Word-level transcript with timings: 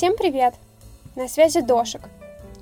Всем 0.00 0.16
привет! 0.16 0.54
На 1.14 1.28
связи 1.28 1.60
Дошик. 1.60 2.00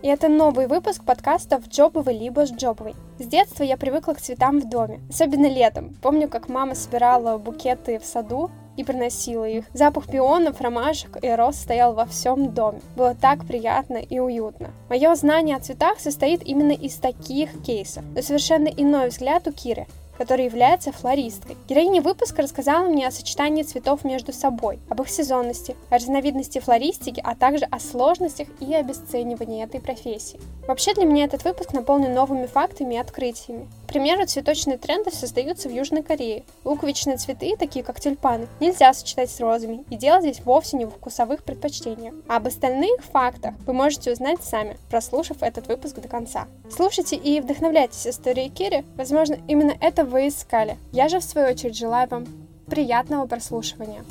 И 0.02 0.08
это 0.08 0.26
новый 0.26 0.67
выпуск 0.67 1.04
подкастов 1.04 1.68
«Джобовый 1.68 2.18
либо 2.18 2.44
с 2.44 2.50
Джобовой». 2.50 2.96
С 3.21 3.26
детства 3.26 3.62
я 3.62 3.76
привыкла 3.76 4.14
к 4.14 4.21
цветам 4.21 4.58
в 4.58 4.68
доме, 4.68 4.99
особенно 5.08 5.46
летом. 5.46 5.96
Помню, 6.03 6.28
как 6.28 6.48
мама 6.48 6.75
собирала 6.75 7.39
букеты 7.39 8.01
в 8.01 8.05
саду 8.05 8.51
и 8.77 8.82
приносила 8.82 9.45
их. 9.45 9.66
Запах 9.73 10.09
пионов, 10.09 10.61
ромашек 10.61 11.23
и 11.23 11.29
роз 11.29 11.55
стоял 11.55 11.95
во 11.95 12.07
всем 12.07 12.55
доме. 12.55 12.80
Было 12.96 13.14
так 13.14 13.46
приятно 13.46 13.98
и 13.98 14.18
уютно. 14.18 14.70
Мое 14.89 15.14
знание 15.14 15.59
о 15.59 15.61
цветах 15.61 16.00
состоит 16.00 16.43
именно 16.43 16.73
из 16.73 16.96
таких 16.96 17.62
кейсов. 17.62 18.02
Но 18.16 18.23
совершенно 18.23 18.66
иной 18.66 19.11
взгляд 19.11 19.46
у 19.46 19.52
Киры 19.52 19.86
которая 20.19 20.46
является 20.46 20.93
флористкой. 20.93 21.57
Героиня 21.69 22.03
выпуска 22.03 22.43
рассказала 22.43 22.89
мне 22.89 23.07
о 23.07 23.12
сочетании 23.12 23.62
цветов 23.62 24.05
между 24.05 24.32
собой, 24.32 24.80
об 24.89 25.00
их 25.00 25.09
сезонности, 25.09 25.77
о 25.89 25.94
разновидности 25.94 26.58
флористики, 26.58 27.22
а 27.25 27.35
также 27.35 27.64
о 27.64 27.79
сложностях 27.79 28.49
и 28.61 28.75
обесценивании 28.75 29.64
этой 29.64 29.81
профессии. 29.81 30.41
Вообще 30.67 30.93
для 30.93 31.04
меня 31.04 31.25
этот 31.25 31.44
выпуск 31.44 31.72
наполнен 31.72 32.12
новыми 32.12 32.46
фактами 32.46 32.94
и 32.94 32.98
открытиями. 32.98 33.68
Примеру, 33.88 34.27
цветочные 34.27 34.77
тренды 34.77 35.10
создаются 35.10 35.66
в 35.66 35.73
Южной 35.73 36.02
Корее. 36.02 36.45
Луковичные 36.62 37.16
цветы, 37.16 37.56
такие 37.59 37.83
как 37.83 37.98
тюльпаны, 37.98 38.47
нельзя 38.61 38.92
сочетать 38.92 39.30
с 39.30 39.41
розами, 39.41 39.83
и 39.88 39.97
дело 39.97 40.20
здесь 40.20 40.41
вовсе 40.41 40.77
не 40.77 40.84
в 40.84 40.91
вкусовых 40.91 41.42
предпочтениях. 41.42 42.14
А 42.28 42.37
об 42.37 42.47
остальных 42.47 43.02
фактах 43.02 43.55
вы 43.66 43.73
можете 43.73 44.12
узнать 44.12 44.45
сами, 44.45 44.77
прослушав 44.91 45.42
этот 45.42 45.69
выпуск 45.69 45.97
до 45.97 46.06
конца. 46.06 46.48
Слушайте 46.70 47.16
и 47.16 47.41
вдохновляйтесь 47.41 48.06
историей 48.06 48.51
Кири, 48.51 48.84
возможно, 48.95 49.38
именно 49.48 49.74
это 49.80 50.05
вы 50.05 50.28
искали. 50.28 50.77
Я 50.92 51.09
же, 51.09 51.20
в 51.20 51.25
свою 51.25 51.48
очередь, 51.48 51.77
желаю 51.77 52.09
вам 52.11 52.27
приятного 52.66 53.27
прослушивания. 53.27 54.05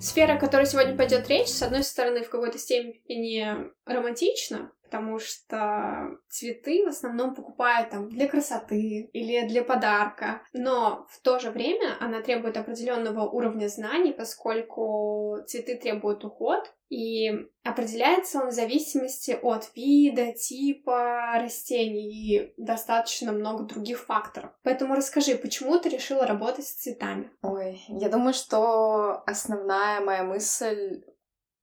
Сфера, 0.00 0.34
о 0.34 0.38
которой 0.38 0.66
сегодня 0.66 0.96
пойдет 0.96 1.28
речь, 1.28 1.48
с 1.48 1.62
одной 1.62 1.82
стороны, 1.82 2.22
в 2.22 2.28
какой-то 2.28 2.58
степени 2.58 3.46
романтична, 3.86 4.70
потому 4.86 5.18
что 5.18 6.18
цветы 6.28 6.84
в 6.84 6.88
основном 6.88 7.34
покупают 7.34 7.90
там 7.90 8.08
для 8.08 8.28
красоты 8.28 9.10
или 9.12 9.46
для 9.46 9.62
подарка, 9.62 10.42
но 10.52 11.06
в 11.10 11.20
то 11.20 11.38
же 11.38 11.50
время 11.50 11.96
она 12.00 12.22
требует 12.22 12.56
определенного 12.56 13.28
уровня 13.28 13.68
знаний, 13.68 14.12
поскольку 14.12 15.38
цветы 15.46 15.76
требуют 15.76 16.24
уход, 16.24 16.72
и 16.88 17.30
определяется 17.64 18.40
он 18.40 18.48
в 18.48 18.52
зависимости 18.52 19.36
от 19.42 19.68
вида, 19.74 20.32
типа 20.32 21.32
растений 21.34 22.36
и 22.36 22.54
достаточно 22.56 23.32
много 23.32 23.64
других 23.64 24.04
факторов. 24.04 24.52
Поэтому 24.62 24.94
расскажи, 24.94 25.34
почему 25.34 25.78
ты 25.78 25.88
решила 25.88 26.26
работать 26.26 26.66
с 26.66 26.74
цветами? 26.74 27.30
Ой, 27.42 27.82
я 27.88 28.08
думаю, 28.08 28.34
что 28.34 29.22
основная 29.26 30.00
моя 30.00 30.22
мысль 30.22 31.02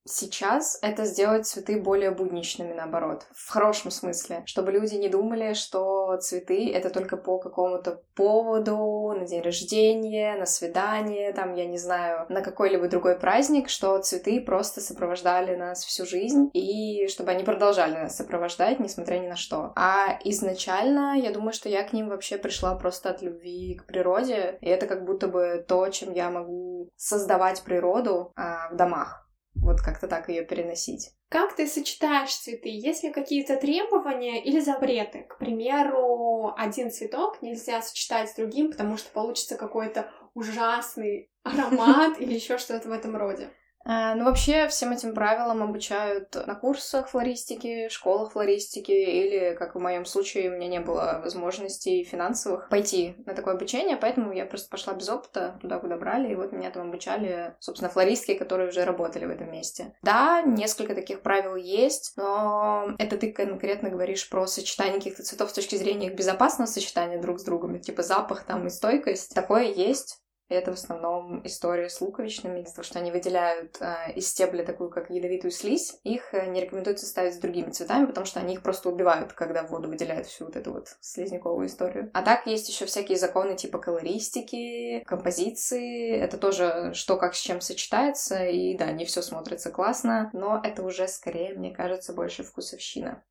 сейчас 0.06 0.80
это 0.82 1.06
сделать 1.06 1.46
цветы 1.46 1.80
более 1.82 2.12
будничными, 2.12 2.74
наоборот, 2.74 3.26
в 3.34 3.50
хорошем 3.50 3.92
смысле, 3.92 4.44
чтобы 4.46 4.72
люди 4.72 4.96
не 4.96 5.10
думали, 5.10 5.54
что 5.54 6.18
цветы— 6.18 6.72
это 6.74 6.90
только 6.90 7.18
по 7.18 7.40
какому-то 7.40 8.02
поводу, 8.16 9.14
на 9.18 9.26
день 9.26 9.42
рождения, 9.42 10.36
на 10.36 10.46
свидание, 10.46 11.34
там, 11.34 11.56
я 11.56 11.66
не 11.66 11.78
знаю, 11.78 12.26
на 12.30 12.42
какой-либо 12.42 12.88
другой 12.88 13.18
праздник, 13.18 13.70
что 13.70 13.98
цветы 14.00 14.42
просто 14.42 14.82
сопровождали 14.82 15.56
нас 15.56 15.84
всю 15.84 16.06
жизнь, 16.06 16.50
и 16.54 17.08
чтобы 17.08 17.32
они 17.32 17.44
продолжали 17.44 17.94
нас 17.94 18.18
сопровождать, 18.18 18.80
несмотря 18.80 19.20
ни 19.20 19.28
на 19.28 19.36
что. 19.36 19.74
А 19.76 20.20
изначально, 20.24 21.18
я 21.18 21.32
думаю, 21.32 21.54
что 21.54 21.70
я 21.70 21.84
к 21.84 21.94
ним 21.94 22.10
вообще 22.10 22.38
пришла 22.38 22.76
просто 22.76 23.10
от 23.10 23.22
любви 23.22 23.76
к 23.76 23.86
природе, 23.86 24.58
и 24.62 24.68
это 24.68 24.88
как 24.88 25.06
будто 25.06 25.28
бы 25.28 25.64
то, 25.68 25.88
чем 25.90 26.14
я 26.14 26.30
могу 26.30 26.90
создавать 26.96 27.62
природу 27.64 28.32
а, 28.36 28.70
в 28.70 28.76
домах 28.76 29.24
вот 29.56 29.82
как-то 29.82 30.08
так 30.08 30.30
ее 30.30 30.44
переносить. 30.44 31.12
Как 31.30 31.56
ты 31.56 31.68
сочетаешь 31.68 32.36
цветы? 32.36 32.70
Есть 32.70 33.04
ли 33.04 33.12
какие-то 33.12 33.56
требования 33.56 34.44
или 34.44 34.60
запреты? 34.60 35.24
К 35.24 35.38
примеру, 35.38 36.54
один 36.58 36.92
цветок 36.92 37.42
нельзя 37.42 37.82
сочетать 37.82 38.30
с 38.30 38.36
другим, 38.36 38.72
потому 38.72 38.98
что 38.98 39.12
получится 39.12 39.56
какой-то 39.56 40.12
ужасный 40.34 41.32
аромат 41.44 42.20
или 42.20 42.34
еще 42.34 42.58
что-то 42.58 42.90
в 42.90 42.92
этом 42.92 43.16
роде. 43.16 43.50
Э, 43.86 44.14
ну, 44.16 44.26
вообще, 44.26 44.68
всем 44.68 44.92
этим 44.92 45.14
правилам 45.14 45.62
обучают 45.64 46.36
на 46.36 46.56
курсах 46.56 47.10
флористики, 47.10 47.90
школах 47.90 48.32
флористики, 48.32 48.92
или, 48.92 49.56
как 49.56 49.76
в 49.76 49.80
моем 49.80 50.06
случае, 50.06 50.50
у 50.50 50.56
меня 50.56 50.68
не 50.68 50.80
было 50.80 51.22
возможностей 51.24 52.04
финансовых 52.04 52.70
пойти 52.70 53.16
на 53.26 53.34
такое 53.34 53.56
обучение, 53.56 53.98
поэтому 53.98 54.32
я 54.32 54.46
просто 54.46 54.70
пошла 54.70 54.94
без 54.94 55.10
опыта 55.10 55.58
туда, 55.62 55.80
куда 55.80 55.98
брали, 55.98 56.32
и 56.32 56.36
вот 56.36 56.52
меня 56.52 56.72
там 56.72 56.90
обучали, 56.90 57.56
собственно, 57.60 57.90
флористки, 57.90 58.34
которые 58.34 58.70
уже 58.70 58.86
работали 58.86 59.26
в 59.26 59.30
этом 59.30 59.52
месте. 59.52 59.94
Да, 60.02 60.42
несколько 60.42 60.96
таких 60.96 61.22
правил 61.22 61.56
есть, 61.56 62.14
но 62.16 62.96
это 62.98 63.18
ты 63.18 63.32
конкретно 63.32 63.90
говоришь 63.90 64.30
про 64.30 64.48
сочетание 64.48 64.96
каких-то 64.96 65.24
цветов 65.24 65.50
с 65.50 65.54
точки 65.54 65.76
зрения 65.76 66.08
их 66.08 66.16
безопасного 66.16 66.68
сочетания 66.68 67.22
друг 67.22 67.40
с 67.40 67.44
другом, 67.44 67.80
типа 67.80 68.04
запах 68.04 68.44
там 68.44 68.66
и 68.68 68.70
стойкость. 68.70 69.34
Такое 69.34 69.64
есть, 69.64 70.23
это 70.50 70.72
в 70.72 70.76
основном 70.76 71.46
история 71.46 71.90
с 71.90 72.02
луковичными, 72.02 72.62
из-за 72.62 72.84
что 72.84 73.00
они 73.00 73.12
выделяют 73.12 73.78
э, 73.82 74.14
из 74.16 74.28
стебля 74.28 74.64
такую, 74.64 74.90
как 74.90 75.10
ядовитую 75.10 75.52
слизь. 75.52 76.00
Их 76.04 76.34
э, 76.34 76.48
не 76.48 76.62
рекомендуется 76.62 77.06
ставить 77.06 77.36
с 77.36 77.40
другими 77.40 77.72
цветами, 77.72 78.06
потому 78.06 78.26
что 78.26 78.40
они 78.40 78.56
их 78.56 78.64
просто 78.64 78.90
убивают, 78.90 79.34
когда 79.34 79.64
в 79.64 79.70
воду 79.70 79.90
выделяют 79.90 80.28
всю 80.28 80.46
вот 80.46 80.56
эту 80.56 80.74
вот 80.74 80.88
слизняковую 81.00 81.68
историю. 81.68 82.12
А 82.14 82.22
так 82.22 82.46
есть 82.48 82.70
еще 82.70 82.86
всякие 82.86 83.18
законы 83.18 83.56
типа 83.56 83.80
колористики, 83.80 85.04
композиции. 85.06 86.16
Это 86.18 86.38
тоже 86.38 86.92
что 86.94 87.18
как 87.18 87.36
с 87.36 87.40
чем 87.40 87.62
сочетается, 87.62 88.46
и 88.46 88.78
да, 88.78 88.92
не 88.92 89.06
все 89.06 89.22
смотрится 89.22 89.72
классно, 89.72 90.30
но 90.34 90.60
это 90.64 90.84
уже 90.84 91.08
скорее, 91.08 91.54
мне 91.54 91.72
кажется, 91.72 92.14
больше 92.14 92.44
вкусовщина. 92.44 93.24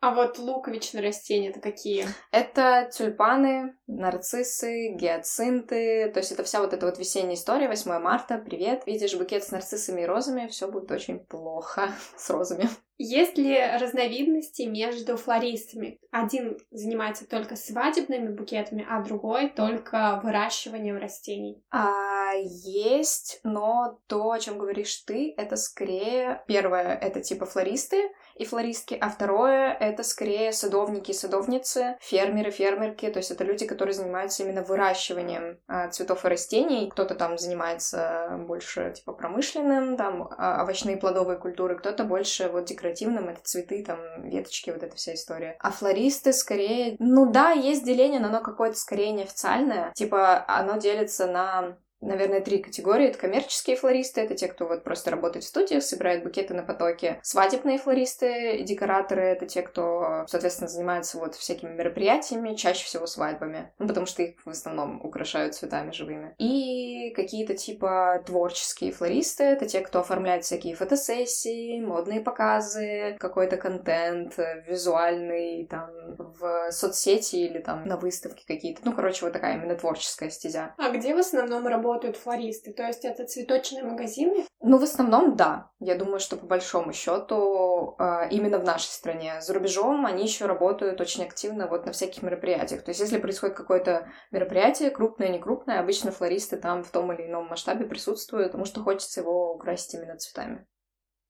А 0.00 0.14
вот 0.14 0.38
луковичные 0.38 1.04
растения 1.04 1.50
это 1.50 1.60
какие? 1.60 2.06
Это 2.32 2.88
тюльпаны, 2.90 3.76
нарциссы, 3.86 4.94
гиацинты. 4.94 6.10
То 6.10 6.20
есть 6.20 6.32
это 6.32 6.42
вся 6.42 6.60
вот 6.60 6.72
эта 6.72 6.86
вот 6.86 6.98
весенняя 6.98 7.34
история, 7.34 7.68
8 7.68 7.98
марта, 7.98 8.38
привет. 8.38 8.86
Видишь 8.86 9.14
букет 9.14 9.44
с 9.44 9.50
нарциссами 9.50 10.02
и 10.02 10.06
розами, 10.06 10.48
все 10.48 10.68
будет 10.68 10.90
очень 10.90 11.18
плохо 11.18 11.92
с 12.16 12.30
розами. 12.30 12.70
Есть 12.96 13.38
ли 13.38 13.58
разновидности 13.78 14.62
между 14.62 15.16
флористами? 15.16 15.98
Один 16.10 16.58
занимается 16.70 17.26
только 17.26 17.56
свадебными 17.56 18.28
букетами, 18.28 18.86
а 18.88 19.02
другой 19.02 19.48
только 19.48 20.20
выращиванием 20.22 20.98
растений. 20.98 21.62
А, 21.70 22.19
есть, 22.32 23.40
но 23.44 24.00
то, 24.06 24.30
о 24.30 24.38
чем 24.38 24.58
говоришь 24.58 24.96
ты, 25.06 25.34
это 25.36 25.56
скорее 25.56 26.42
первое, 26.46 26.96
это 26.96 27.20
типа 27.20 27.46
флористы 27.46 28.10
и 28.36 28.44
флористки, 28.44 28.96
а 28.98 29.10
второе 29.10 29.72
это 29.72 30.02
скорее 30.02 30.52
садовники 30.52 31.10
и 31.10 31.14
садовницы, 31.14 31.96
фермеры, 32.00 32.50
фермерки, 32.50 33.10
то 33.10 33.18
есть 33.18 33.30
это 33.30 33.44
люди, 33.44 33.66
которые 33.66 33.94
занимаются 33.94 34.42
именно 34.42 34.62
выращиванием 34.62 35.58
а, 35.68 35.88
цветов 35.88 36.24
и 36.24 36.28
растений. 36.28 36.88
Кто-то 36.90 37.14
там 37.14 37.36
занимается 37.36 38.38
больше 38.46 38.92
типа 38.96 39.12
промышленным, 39.12 39.96
там 39.96 40.28
а, 40.38 40.62
овощные 40.62 40.96
плодовые 40.96 41.38
культуры, 41.38 41.76
кто-то 41.76 42.04
больше 42.04 42.48
вот 42.48 42.64
декоративным, 42.64 43.28
это 43.28 43.42
цветы, 43.42 43.84
там, 43.84 43.98
веточки, 44.28 44.70
вот 44.70 44.82
эта 44.82 44.96
вся 44.96 45.14
история. 45.14 45.56
А 45.60 45.70
флористы 45.70 46.32
скорее... 46.32 46.96
Ну 46.98 47.30
да, 47.30 47.50
есть 47.50 47.84
деление, 47.84 48.20
но 48.20 48.28
оно 48.28 48.40
какое-то 48.40 48.76
скорее 48.76 49.12
неофициальное. 49.12 49.92
Типа, 49.94 50.44
оно 50.48 50.78
делится 50.78 51.26
на 51.26 51.76
наверное, 52.00 52.40
три 52.40 52.58
категории. 52.58 53.08
Это 53.08 53.18
коммерческие 53.18 53.76
флористы, 53.76 54.20
это 54.20 54.34
те, 54.34 54.48
кто 54.48 54.66
вот 54.66 54.84
просто 54.84 55.10
работает 55.10 55.44
в 55.44 55.48
студиях, 55.48 55.82
собирает 55.82 56.22
букеты 56.22 56.54
на 56.54 56.62
потоке. 56.62 57.20
Свадебные 57.22 57.78
флористы, 57.78 58.62
декораторы, 58.62 59.22
это 59.22 59.46
те, 59.46 59.62
кто, 59.62 60.24
соответственно, 60.26 60.68
занимается 60.68 61.18
вот 61.18 61.34
всякими 61.34 61.70
мероприятиями, 61.70 62.54
чаще 62.54 62.84
всего 62.84 63.06
свадьбами, 63.06 63.72
ну, 63.78 63.86
потому 63.86 64.06
что 64.06 64.22
их 64.22 64.34
в 64.44 64.50
основном 64.50 65.04
украшают 65.04 65.54
цветами 65.54 65.90
живыми. 65.90 66.34
И 66.38 67.12
какие-то 67.14 67.54
типа 67.54 68.22
творческие 68.26 68.92
флористы, 68.92 69.44
это 69.44 69.66
те, 69.66 69.80
кто 69.80 70.00
оформляет 70.00 70.44
всякие 70.44 70.74
фотосессии, 70.74 71.80
модные 71.80 72.20
показы, 72.20 73.16
какой-то 73.18 73.56
контент 73.56 74.34
визуальный, 74.66 75.66
там, 75.66 75.90
в 76.16 76.70
соцсети 76.70 77.36
или 77.36 77.58
там 77.58 77.84
на 77.84 77.96
выставке 77.96 78.44
какие-то. 78.46 78.82
Ну, 78.84 78.92
короче, 78.92 79.24
вот 79.24 79.32
такая 79.32 79.56
именно 79.56 79.74
творческая 79.74 80.30
стезя. 80.30 80.74
А 80.78 80.90
где 80.90 81.14
в 81.14 81.18
основном 81.18 81.66
работают 81.66 81.89
работают 81.90 82.16
флористы? 82.16 82.72
То 82.72 82.84
есть 82.84 83.04
это 83.04 83.26
цветочные 83.26 83.82
магазины? 83.82 84.46
Ну, 84.60 84.78
в 84.78 84.82
основном, 84.82 85.36
да. 85.36 85.70
Я 85.80 85.96
думаю, 85.96 86.20
что 86.20 86.36
по 86.36 86.46
большому 86.46 86.92
счету 86.92 87.94
а, 87.98 88.26
именно 88.30 88.58
в 88.58 88.64
нашей 88.64 88.88
стране. 88.88 89.40
За 89.40 89.54
рубежом 89.54 90.06
они 90.06 90.24
еще 90.24 90.46
работают 90.46 91.00
очень 91.00 91.24
активно 91.24 91.66
вот 91.66 91.86
на 91.86 91.92
всяких 91.92 92.22
мероприятиях. 92.22 92.82
То 92.82 92.90
есть 92.90 93.00
если 93.00 93.18
происходит 93.18 93.56
какое-то 93.56 94.08
мероприятие, 94.30 94.90
крупное, 94.90 95.28
не 95.28 95.38
крупное, 95.38 95.80
обычно 95.80 96.10
флористы 96.10 96.56
там 96.56 96.84
в 96.84 96.90
том 96.90 97.12
или 97.12 97.26
ином 97.26 97.48
масштабе 97.48 97.86
присутствуют, 97.86 98.48
потому 98.48 98.64
что 98.64 98.82
хочется 98.82 99.20
его 99.20 99.54
украсить 99.54 99.94
именно 99.94 100.16
цветами. 100.16 100.66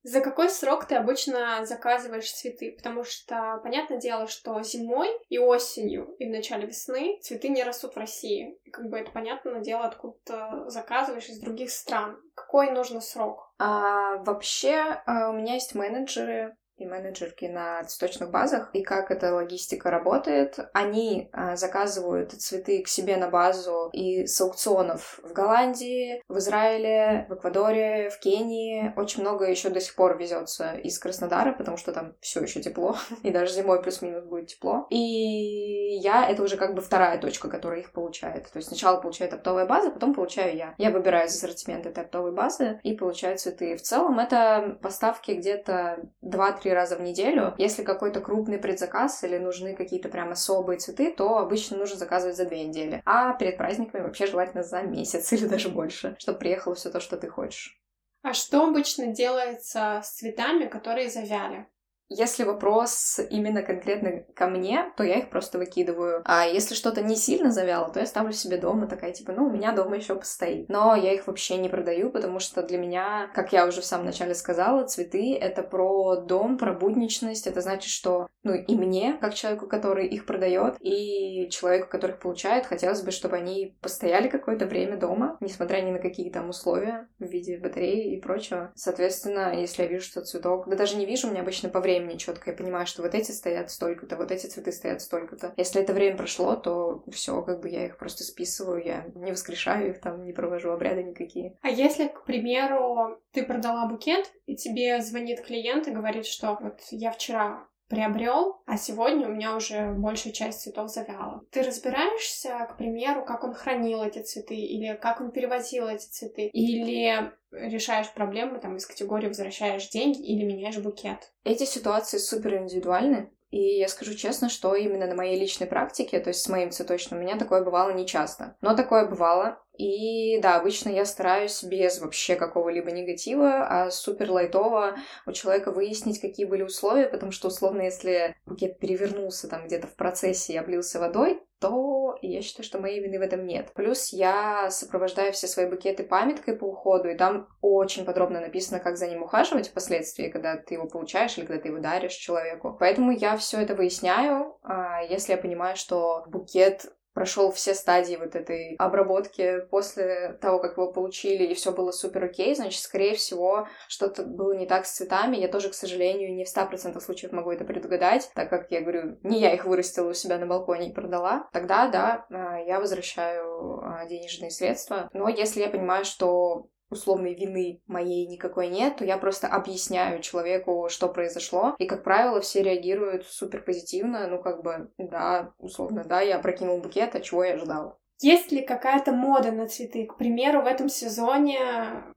За 0.02 0.20
какой 0.20 0.48
срок 0.48 0.86
ты 0.86 0.94
обычно 0.94 1.66
заказываешь 1.66 2.32
цветы? 2.32 2.72
Потому 2.72 3.04
что, 3.04 3.60
понятное 3.62 3.98
дело, 3.98 4.26
что 4.28 4.62
зимой 4.62 5.10
и 5.28 5.38
осенью, 5.38 6.14
и 6.18 6.26
в 6.26 6.30
начале 6.30 6.66
весны 6.66 7.18
цветы 7.22 7.48
не 7.48 7.62
растут 7.62 7.94
в 7.94 7.98
России. 7.98 8.58
И 8.64 8.70
как 8.70 8.88
бы 8.88 8.98
это 8.98 9.10
понятное 9.10 9.60
дело, 9.60 9.84
откуда 9.84 10.64
заказываешь 10.68 11.28
из 11.28 11.38
других 11.40 11.70
стран. 11.70 12.18
Какой 12.34 12.70
нужен 12.70 13.02
срок? 13.02 13.52
А, 13.58 14.16
вообще, 14.18 15.02
а, 15.04 15.30
у 15.30 15.34
меня 15.34 15.54
есть 15.54 15.74
менеджеры, 15.74 16.56
и 16.80 16.86
менеджерки 16.86 17.44
на 17.46 17.84
цветочных 17.84 18.30
базах, 18.30 18.70
и 18.72 18.82
как 18.82 19.10
эта 19.10 19.34
логистика 19.34 19.90
работает. 19.90 20.58
Они 20.72 21.28
а, 21.32 21.56
заказывают 21.56 22.32
цветы 22.32 22.82
к 22.82 22.88
себе 22.88 23.16
на 23.16 23.28
базу 23.28 23.90
и 23.92 24.26
с 24.26 24.40
аукционов 24.40 25.20
в 25.22 25.32
Голландии, 25.32 26.22
в 26.28 26.38
Израиле, 26.38 27.26
в 27.28 27.34
Эквадоре, 27.34 28.10
в 28.10 28.18
Кении. 28.18 28.92
Очень 28.96 29.22
много 29.22 29.44
еще 29.44 29.70
до 29.70 29.80
сих 29.80 29.94
пор 29.94 30.18
везется 30.18 30.74
из 30.74 30.98
Краснодара, 30.98 31.52
потому 31.52 31.76
что 31.76 31.92
там 31.92 32.14
все 32.20 32.40
еще 32.40 32.60
тепло, 32.60 32.96
и 33.22 33.30
даже 33.30 33.52
зимой 33.52 33.82
плюс-минус 33.82 34.24
будет 34.24 34.48
тепло. 34.48 34.86
И 34.90 35.98
я 35.98 36.28
это 36.28 36.42
уже 36.42 36.56
как 36.56 36.74
бы 36.74 36.82
вторая 36.82 37.18
точка, 37.18 37.48
которая 37.48 37.80
их 37.80 37.92
получает. 37.92 38.50
То 38.50 38.56
есть 38.56 38.68
сначала 38.68 39.00
получает 39.00 39.32
оптовая 39.32 39.66
база, 39.66 39.90
потом 39.90 40.14
получаю 40.14 40.56
я. 40.56 40.74
Я 40.78 40.90
выбираю 40.90 41.26
из 41.26 41.34
ассортимента 41.34 41.88
этой 41.88 42.04
оптовой 42.04 42.32
базы 42.32 42.80
и 42.82 42.94
получаю 42.94 43.38
цветы. 43.38 43.76
В 43.76 43.82
целом 43.82 44.18
это 44.18 44.78
поставки 44.82 45.32
где-то 45.32 46.00
2-3 46.22 46.69
три 46.70 46.74
раза 46.76 46.96
в 46.96 47.00
неделю. 47.00 47.54
Если 47.58 47.82
какой-то 47.82 48.20
крупный 48.20 48.58
предзаказ 48.58 49.24
или 49.24 49.38
нужны 49.38 49.74
какие-то 49.74 50.08
прям 50.08 50.30
особые 50.30 50.78
цветы, 50.78 51.10
то 51.10 51.38
обычно 51.38 51.76
нужно 51.76 51.98
заказывать 51.98 52.36
за 52.36 52.44
две 52.44 52.64
недели. 52.64 53.02
А 53.04 53.32
перед 53.32 53.56
праздниками 53.56 54.02
вообще 54.02 54.26
желательно 54.26 54.62
за 54.62 54.82
месяц 54.82 55.32
или 55.32 55.46
даже 55.46 55.68
больше, 55.68 56.14
чтобы 56.20 56.38
приехало 56.38 56.76
все 56.76 56.90
то, 56.90 57.00
что 57.00 57.16
ты 57.16 57.28
хочешь. 57.28 57.76
А 58.22 58.34
что 58.34 58.68
обычно 58.68 59.08
делается 59.08 60.00
с 60.04 60.12
цветами, 60.12 60.66
которые 60.66 61.10
завяли? 61.10 61.66
Если 62.12 62.42
вопрос 62.42 63.20
именно 63.30 63.62
конкретно 63.62 64.24
ко 64.34 64.48
мне, 64.48 64.92
то 64.96 65.04
я 65.04 65.20
их 65.20 65.30
просто 65.30 65.58
выкидываю. 65.58 66.22
А 66.24 66.44
если 66.44 66.74
что-то 66.74 67.02
не 67.02 67.14
сильно 67.14 67.52
завяло, 67.52 67.88
то 67.88 68.00
я 68.00 68.06
ставлю 68.06 68.32
себе 68.32 68.56
дома, 68.56 68.88
такая 68.88 69.12
типа, 69.12 69.32
ну, 69.32 69.46
у 69.46 69.50
меня 69.50 69.70
дома 69.70 69.96
еще 69.96 70.16
постоит. 70.16 70.68
Но 70.68 70.96
я 70.96 71.14
их 71.14 71.28
вообще 71.28 71.56
не 71.56 71.68
продаю, 71.68 72.10
потому 72.10 72.40
что 72.40 72.64
для 72.64 72.78
меня, 72.78 73.30
как 73.32 73.52
я 73.52 73.64
уже 73.64 73.80
в 73.80 73.84
самом 73.84 74.06
начале 74.06 74.34
сказала, 74.34 74.84
цветы— 74.86 75.36
это 75.40 75.62
про 75.62 76.16
дом, 76.16 76.58
про 76.58 76.72
будничность. 76.72 77.46
Это 77.46 77.60
значит, 77.60 77.90
что, 77.90 78.26
ну, 78.42 78.54
и 78.54 78.74
мне, 78.74 79.16
как 79.20 79.34
человеку, 79.34 79.68
который 79.68 80.08
их 80.08 80.26
продает, 80.26 80.78
и 80.80 81.48
человеку, 81.50 81.88
который 81.88 82.12
их 82.12 82.18
получает, 82.18 82.66
хотелось 82.66 83.02
бы, 83.02 83.12
чтобы 83.12 83.36
они 83.36 83.76
постояли 83.80 84.26
какое-то 84.26 84.66
время 84.66 84.96
дома, 84.96 85.36
несмотря 85.38 85.80
ни 85.80 85.92
на 85.92 86.00
какие 86.00 86.30
там 86.30 86.48
условия 86.48 87.06
в 87.20 87.24
виде 87.26 87.56
батареи 87.56 88.16
и 88.16 88.20
прочего. 88.20 88.72
Соответственно, 88.74 89.54
если 89.54 89.84
я 89.84 89.88
вижу, 89.88 90.04
что 90.04 90.22
цветок... 90.22 90.68
Да 90.68 90.74
даже 90.74 90.96
не 90.96 91.06
вижу, 91.06 91.28
мне 91.28 91.40
обычно 91.40 91.68
по 91.68 91.78
времени 91.78 91.99
времени 92.00 92.18
четко. 92.18 92.50
Я 92.50 92.56
понимаю, 92.56 92.86
что 92.86 93.02
вот 93.02 93.14
эти 93.14 93.30
стоят 93.32 93.70
столько-то, 93.70 94.16
вот 94.16 94.30
эти 94.30 94.46
цветы 94.46 94.72
стоят 94.72 95.02
столько-то. 95.02 95.52
Если 95.56 95.80
это 95.80 95.92
время 95.92 96.16
прошло, 96.16 96.56
то 96.56 97.04
все, 97.10 97.42
как 97.42 97.60
бы 97.60 97.68
я 97.68 97.86
их 97.86 97.98
просто 97.98 98.24
списываю, 98.24 98.84
я 98.84 99.06
не 99.14 99.30
воскрешаю 99.30 99.90
их 99.90 100.00
там, 100.00 100.24
не 100.24 100.32
провожу 100.32 100.70
обряды 100.70 101.02
никакие. 101.02 101.56
А 101.62 101.68
если, 101.68 102.08
к 102.08 102.24
примеру, 102.24 103.20
ты 103.32 103.44
продала 103.44 103.86
букет, 103.86 104.30
и 104.46 104.56
тебе 104.56 105.00
звонит 105.00 105.42
клиент 105.42 105.86
и 105.88 105.92
говорит, 105.92 106.26
что 106.26 106.58
вот 106.60 106.80
я 106.90 107.10
вчера 107.12 107.66
приобрел, 107.90 108.62
а 108.66 108.78
сегодня 108.78 109.28
у 109.28 109.32
меня 109.32 109.56
уже 109.56 109.92
большая 109.92 110.32
часть 110.32 110.62
цветов 110.62 110.88
завяла. 110.90 111.42
Ты 111.50 111.62
разбираешься, 111.62 112.66
к 112.70 112.78
примеру, 112.78 113.24
как 113.24 113.44
он 113.44 113.52
хранил 113.52 114.02
эти 114.02 114.22
цветы, 114.22 114.54
или 114.54 114.94
как 114.94 115.20
он 115.20 115.32
перевозил 115.32 115.88
эти 115.88 116.06
цветы, 116.06 116.46
или 116.46 117.30
решаешь 117.50 118.10
проблемы 118.12 118.60
там 118.60 118.76
из 118.76 118.86
категории 118.86 119.26
возвращаешь 119.26 119.88
деньги 119.88 120.22
или 120.22 120.44
меняешь 120.44 120.78
букет. 120.78 121.32
Эти 121.42 121.64
ситуации 121.64 122.18
супер 122.18 122.58
индивидуальны. 122.58 123.30
И 123.50 123.78
я 123.78 123.88
скажу 123.88 124.14
честно, 124.14 124.48
что 124.48 124.74
именно 124.74 125.06
на 125.06 125.14
моей 125.14 125.38
личной 125.38 125.66
практике, 125.66 126.20
то 126.20 126.28
есть 126.28 126.42
с 126.42 126.48
моим 126.48 126.70
цветочным, 126.70 127.18
у 127.18 127.22
меня 127.22 127.36
такое 127.36 127.64
бывало 127.64 127.90
нечасто. 127.90 128.56
Но 128.60 128.76
такое 128.76 129.08
бывало. 129.08 129.58
И 129.76 130.38
да, 130.40 130.56
обычно 130.56 130.90
я 130.90 131.04
стараюсь 131.04 131.64
без 131.64 132.00
вообще 132.00 132.36
какого-либо 132.36 132.90
негатива, 132.90 133.66
а 133.66 133.90
супер 133.90 134.30
лайтово 134.30 134.96
у 135.26 135.32
человека 135.32 135.72
выяснить, 135.72 136.20
какие 136.20 136.46
были 136.46 136.62
условия, 136.62 137.08
потому 137.08 137.32
что, 137.32 137.48
условно, 137.48 137.82
если 137.82 138.36
букет 138.46 138.78
перевернулся 138.78 139.48
там 139.48 139.66
где-то 139.66 139.86
в 139.86 139.96
процессе 139.96 140.52
и 140.52 140.58
облился 140.58 141.00
водой, 141.00 141.42
то 141.60 142.16
я 142.22 142.42
считаю, 142.42 142.64
что 142.64 142.80
моей 142.80 143.00
вины 143.00 143.18
в 143.18 143.22
этом 143.22 143.46
нет. 143.46 143.72
Плюс 143.74 144.12
я 144.12 144.70
сопровождаю 144.70 145.32
все 145.32 145.46
свои 145.46 145.66
букеты 145.66 146.02
памяткой 146.02 146.56
по 146.56 146.64
уходу, 146.64 147.08
и 147.08 147.16
там 147.16 147.48
очень 147.60 148.04
подробно 148.04 148.40
написано, 148.40 148.80
как 148.80 148.96
за 148.96 149.08
ним 149.08 149.22
ухаживать 149.22 149.68
впоследствии, 149.68 150.30
когда 150.30 150.56
ты 150.56 150.74
его 150.74 150.86
получаешь 150.86 151.36
или 151.36 151.44
когда 151.44 151.62
ты 151.62 151.68
его 151.68 151.78
даришь 151.78 152.14
человеку. 152.14 152.76
Поэтому 152.80 153.12
я 153.12 153.36
все 153.36 153.60
это 153.60 153.74
выясняю, 153.74 154.56
а 154.62 155.02
если 155.02 155.32
я 155.32 155.38
понимаю, 155.38 155.76
что 155.76 156.24
букет 156.26 156.86
прошел 157.14 157.50
все 157.50 157.74
стадии 157.74 158.16
вот 158.16 158.34
этой 158.34 158.76
обработки 158.76 159.60
после 159.70 160.38
того, 160.40 160.58
как 160.58 160.76
его 160.76 160.92
получили, 160.92 161.44
и 161.44 161.54
все 161.54 161.72
было 161.72 161.90
супер 161.90 162.24
окей, 162.24 162.54
значит, 162.54 162.80
скорее 162.80 163.14
всего, 163.14 163.66
что-то 163.88 164.22
было 164.22 164.52
не 164.52 164.66
так 164.66 164.86
с 164.86 164.92
цветами. 164.92 165.36
Я 165.36 165.48
тоже, 165.48 165.70
к 165.70 165.74
сожалению, 165.74 166.34
не 166.34 166.44
в 166.44 166.48
100% 166.48 166.98
случаев 167.00 167.32
могу 167.32 167.50
это 167.50 167.64
предугадать, 167.64 168.30
так 168.34 168.48
как, 168.50 168.70
я 168.70 168.80
говорю, 168.80 169.18
не 169.22 169.40
я 169.40 169.54
их 169.54 169.64
вырастила 169.64 170.10
у 170.10 170.14
себя 170.14 170.38
на 170.38 170.46
балконе 170.46 170.90
и 170.90 170.94
продала. 170.94 171.48
Тогда, 171.52 171.88
да, 171.88 172.26
а, 172.30 172.58
я 172.58 172.80
возвращаю 172.80 173.80
а, 173.82 174.06
денежные 174.06 174.50
средства. 174.50 175.08
Но 175.12 175.28
если 175.28 175.60
я 175.60 175.68
понимаю, 175.68 176.04
что 176.04 176.68
условной 176.90 177.34
вины 177.34 177.82
моей 177.86 178.26
никакой 178.26 178.68
нет, 178.68 178.96
то 178.96 179.04
я 179.04 179.16
просто 179.16 179.46
объясняю 179.46 180.20
человеку, 180.20 180.88
что 180.90 181.08
произошло. 181.08 181.74
И, 181.78 181.86
как 181.86 182.02
правило, 182.02 182.40
все 182.40 182.62
реагируют 182.62 183.26
супер 183.26 183.62
позитивно. 183.62 184.26
Ну, 184.26 184.42
как 184.42 184.62
бы, 184.62 184.90
да, 184.98 185.52
условно, 185.58 186.04
да, 186.04 186.20
я 186.20 186.38
прокинул 186.38 186.80
букет, 186.80 187.14
а 187.14 187.20
чего 187.20 187.44
я 187.44 187.56
ждал. 187.56 187.98
Есть 188.20 188.52
ли 188.52 188.60
какая-то 188.62 189.12
мода 189.12 189.50
на 189.50 189.66
цветы? 189.66 190.06
К 190.06 190.18
примеру, 190.18 190.62
в 190.62 190.66
этом 190.66 190.88
сезоне 190.90 191.58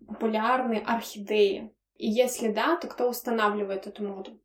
популярны 0.06 0.84
орхидеи. 0.86 1.74
И 1.96 2.10
если 2.10 2.50
да, 2.50 2.76
то 2.76 2.88
кто 2.88 3.10
устанавливает 3.10 3.88
эту 3.88 4.04
моду? 4.04 4.40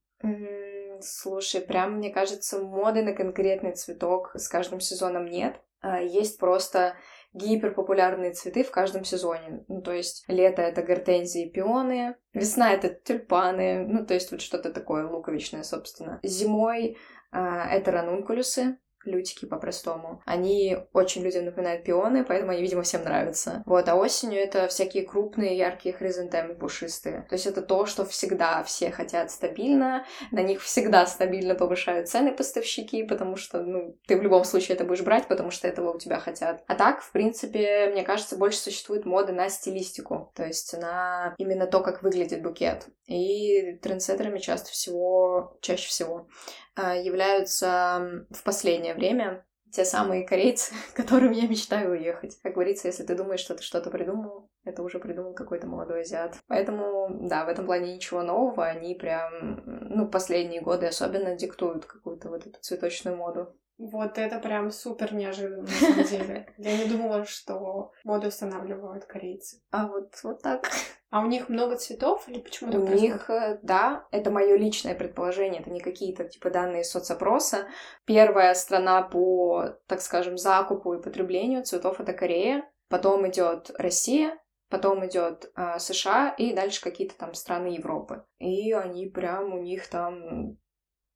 слушай, 1.00 1.60
прям, 1.60 1.94
мне 1.94 2.10
кажется, 2.10 2.60
моды 2.60 3.02
на 3.02 3.12
конкретный 3.12 3.72
цветок 3.72 4.32
с 4.34 4.48
каждым 4.48 4.80
сезоном 4.80 5.26
нет. 5.26 5.60
А, 5.80 6.00
есть 6.00 6.38
просто 6.38 6.96
гиперпопулярные 7.38 8.32
цветы 8.32 8.64
в 8.64 8.70
каждом 8.70 9.04
сезоне. 9.04 9.64
Ну, 9.68 9.80
то 9.80 9.92
есть 9.92 10.24
лето— 10.28 10.62
это 10.62 10.82
гортензии 10.82 11.46
и 11.46 11.50
пионы, 11.50 12.16
весна— 12.34 12.72
это 12.74 12.88
тюльпаны, 12.88 13.86
ну, 13.86 14.04
то 14.04 14.14
есть 14.14 14.30
вот 14.30 14.40
что-то 14.40 14.72
такое 14.72 15.06
луковичное, 15.06 15.62
собственно. 15.62 16.20
Зимой 16.22 16.98
э, 17.32 17.38
это 17.38 17.90
ранункулюсы, 17.92 18.78
лютики 19.04 19.46
по-простому. 19.46 20.22
Они 20.24 20.76
очень 20.92 21.22
людям 21.22 21.44
напоминают 21.44 21.84
пионы, 21.84 22.24
поэтому 22.24 22.52
они, 22.52 22.62
видимо, 22.62 22.82
всем 22.82 23.04
нравятся. 23.04 23.62
Вот, 23.66 23.88
а 23.88 23.94
осенью 23.94 24.40
это 24.40 24.68
всякие 24.68 25.04
крупные 25.04 25.56
яркие 25.56 25.94
хризантемы 25.94 26.54
пушистые. 26.54 27.26
То 27.28 27.34
есть 27.34 27.46
это 27.46 27.62
то, 27.62 27.86
что 27.86 28.04
всегда 28.04 28.62
все 28.64 28.90
хотят 28.90 29.30
стабильно, 29.30 30.04
на 30.30 30.42
них 30.42 30.62
всегда 30.62 31.06
стабильно 31.06 31.54
повышают 31.54 32.08
цены 32.08 32.34
поставщики, 32.34 33.02
потому 33.04 33.36
что, 33.36 33.62
ну, 33.62 33.96
ты 34.06 34.16
в 34.16 34.22
любом 34.22 34.44
случае 34.44 34.74
это 34.74 34.84
будешь 34.84 35.02
брать, 35.02 35.28
потому 35.28 35.50
что 35.50 35.68
этого 35.68 35.92
у 35.92 35.98
тебя 35.98 36.18
хотят. 36.18 36.62
А 36.66 36.74
так, 36.74 37.02
в 37.02 37.12
принципе, 37.12 37.88
мне 37.92 38.02
кажется, 38.02 38.36
больше 38.36 38.58
существует 38.58 39.06
мода 39.06 39.32
на 39.32 39.48
стилистику, 39.48 40.32
то 40.34 40.44
есть 40.44 40.76
на 40.78 41.34
именно 41.38 41.66
то, 41.66 41.80
как 41.80 42.02
выглядит 42.02 42.42
букет. 42.42 42.86
И 43.06 43.78
трендсеттерами 43.82 44.38
часто 44.38 44.70
всего, 44.70 45.56
чаще 45.62 45.88
всего 45.88 46.28
являются 46.82 48.26
в 48.30 48.42
последнее 48.42 48.94
время 48.94 49.44
те 49.72 49.84
самые 49.84 50.26
корейцы, 50.26 50.74
которым 50.94 51.32
я 51.32 51.46
мечтаю 51.46 51.92
уехать. 51.92 52.38
Как 52.42 52.54
говорится, 52.54 52.88
если 52.88 53.04
ты 53.04 53.14
думаешь, 53.14 53.40
что 53.40 53.54
ты 53.54 53.62
что-то 53.62 53.90
придумал, 53.90 54.50
это 54.64 54.82
уже 54.82 54.98
придумал 54.98 55.34
какой-то 55.34 55.66
молодой 55.66 56.02
азиат. 56.02 56.36
Поэтому, 56.46 57.08
да, 57.28 57.44
в 57.44 57.48
этом 57.48 57.66
плане 57.66 57.94
ничего 57.94 58.22
нового. 58.22 58.64
Они 58.64 58.94
прям, 58.94 59.62
ну, 59.64 60.08
последние 60.08 60.60
годы 60.60 60.86
особенно 60.86 61.36
диктуют 61.36 61.84
какую-то 61.84 62.28
вот 62.28 62.46
эту 62.46 62.58
цветочную 62.60 63.16
моду. 63.16 63.54
Вот 63.78 64.18
это 64.18 64.40
прям 64.40 64.72
супер 64.72 65.14
неожиданно, 65.14 65.62
на 65.62 65.68
самом 65.68 66.04
деле. 66.04 66.52
Я 66.58 66.76
не 66.76 66.90
думала, 66.90 67.24
что 67.24 67.92
моду 68.02 68.26
устанавливают 68.26 69.04
корейцы. 69.04 69.62
А 69.70 69.86
вот, 69.86 70.12
вот 70.24 70.42
так. 70.42 70.68
А 71.10 71.20
у 71.20 71.26
них 71.26 71.48
много 71.48 71.76
цветов 71.76 72.28
или 72.28 72.40
почему 72.40 72.72
У 72.72 72.88
них, 72.88 73.30
э, 73.30 73.60
да, 73.62 74.06
это 74.10 74.30
мое 74.30 74.56
личное 74.56 74.94
предположение, 74.94 75.60
это 75.60 75.70
не 75.70 75.80
какие-то 75.80 76.24
типа 76.24 76.50
данные 76.50 76.84
соцопроса. 76.84 77.68
Первая 78.04 78.52
страна 78.54 79.02
по, 79.02 79.76
так 79.86 80.02
скажем, 80.02 80.36
закупу 80.36 80.92
и 80.94 81.02
потреблению 81.02 81.64
цветов 81.64 82.00
это 82.00 82.12
Корея, 82.12 82.68
потом 82.88 83.26
идет 83.28 83.70
Россия, 83.78 84.38
потом 84.68 85.06
идет 85.06 85.50
э, 85.56 85.78
США 85.78 86.34
и 86.36 86.52
дальше 86.52 86.82
какие-то 86.82 87.16
там 87.16 87.32
страны 87.32 87.68
Европы. 87.68 88.24
И 88.38 88.72
они 88.72 89.06
прям 89.06 89.54
у 89.54 89.62
них 89.62 89.86
там 89.88 90.58